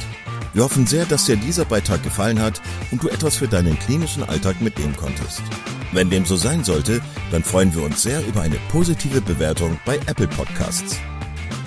Wir 0.54 0.64
hoffen 0.64 0.88
sehr, 0.88 1.06
dass 1.06 1.26
dir 1.26 1.36
dieser 1.36 1.66
Beitrag 1.66 2.02
gefallen 2.02 2.42
hat 2.42 2.62
und 2.90 3.04
du 3.04 3.10
etwas 3.10 3.36
für 3.36 3.48
deinen 3.48 3.78
klinischen 3.78 4.24
Alltag 4.24 4.60
mitnehmen 4.60 4.96
konntest. 4.98 5.44
Wenn 5.92 6.10
dem 6.10 6.26
so 6.26 6.36
sein 6.36 6.64
sollte, 6.64 7.02
dann 7.32 7.44
freuen 7.44 7.76
wir 7.76 7.84
uns 7.84 8.02
sehr 8.02 8.26
über 8.26 8.42
eine 8.42 8.58
positive 8.72 9.22
Bewertung 9.22 9.80
bei 9.86 9.98
Apple 10.08 10.28
Podcasts. 10.28 11.00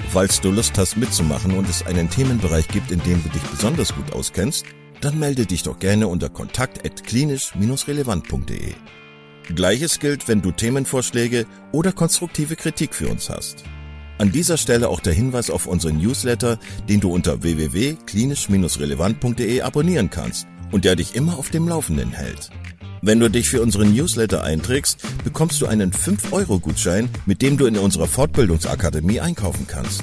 Falls 0.08 0.40
du 0.40 0.50
Lust 0.50 0.76
hast 0.76 0.96
mitzumachen 0.96 1.56
und 1.56 1.68
es 1.68 1.86
einen 1.86 2.10
Themenbereich 2.10 2.66
gibt, 2.66 2.90
in 2.90 3.00
dem 3.04 3.22
du 3.22 3.28
dich 3.28 3.42
besonders 3.42 3.94
gut 3.94 4.12
auskennst, 4.12 4.66
dann 5.00 5.18
melde 5.18 5.46
dich 5.46 5.62
doch 5.62 5.78
gerne 5.78 6.08
unter 6.08 6.28
kontakt@klinisch-relevant.de. 6.28 8.74
Gleiches 9.54 9.98
gilt, 9.98 10.28
wenn 10.28 10.42
du 10.42 10.52
Themenvorschläge 10.52 11.46
oder 11.72 11.92
konstruktive 11.92 12.56
Kritik 12.56 12.94
für 12.94 13.08
uns 13.08 13.30
hast. 13.30 13.64
An 14.18 14.32
dieser 14.32 14.58
Stelle 14.58 14.88
auch 14.88 15.00
der 15.00 15.14
Hinweis 15.14 15.50
auf 15.50 15.66
unseren 15.66 15.96
Newsletter, 15.96 16.58
den 16.88 17.00
du 17.00 17.12
unter 17.12 17.42
www.klinisch-relevant.de 17.42 19.62
abonnieren 19.62 20.10
kannst 20.10 20.46
und 20.70 20.84
der 20.84 20.94
dich 20.94 21.14
immer 21.14 21.38
auf 21.38 21.48
dem 21.50 21.66
Laufenden 21.66 22.12
hält. 22.12 22.50
Wenn 23.02 23.18
du 23.18 23.30
dich 23.30 23.48
für 23.48 23.62
unseren 23.62 23.94
Newsletter 23.94 24.44
einträgst, 24.44 24.98
bekommst 25.24 25.58
du 25.62 25.66
einen 25.66 25.90
5-Euro-Gutschein, 25.90 27.08
mit 27.24 27.40
dem 27.40 27.56
du 27.56 27.64
in 27.64 27.78
unserer 27.78 28.06
Fortbildungsakademie 28.06 29.20
einkaufen 29.20 29.66
kannst. 29.66 30.02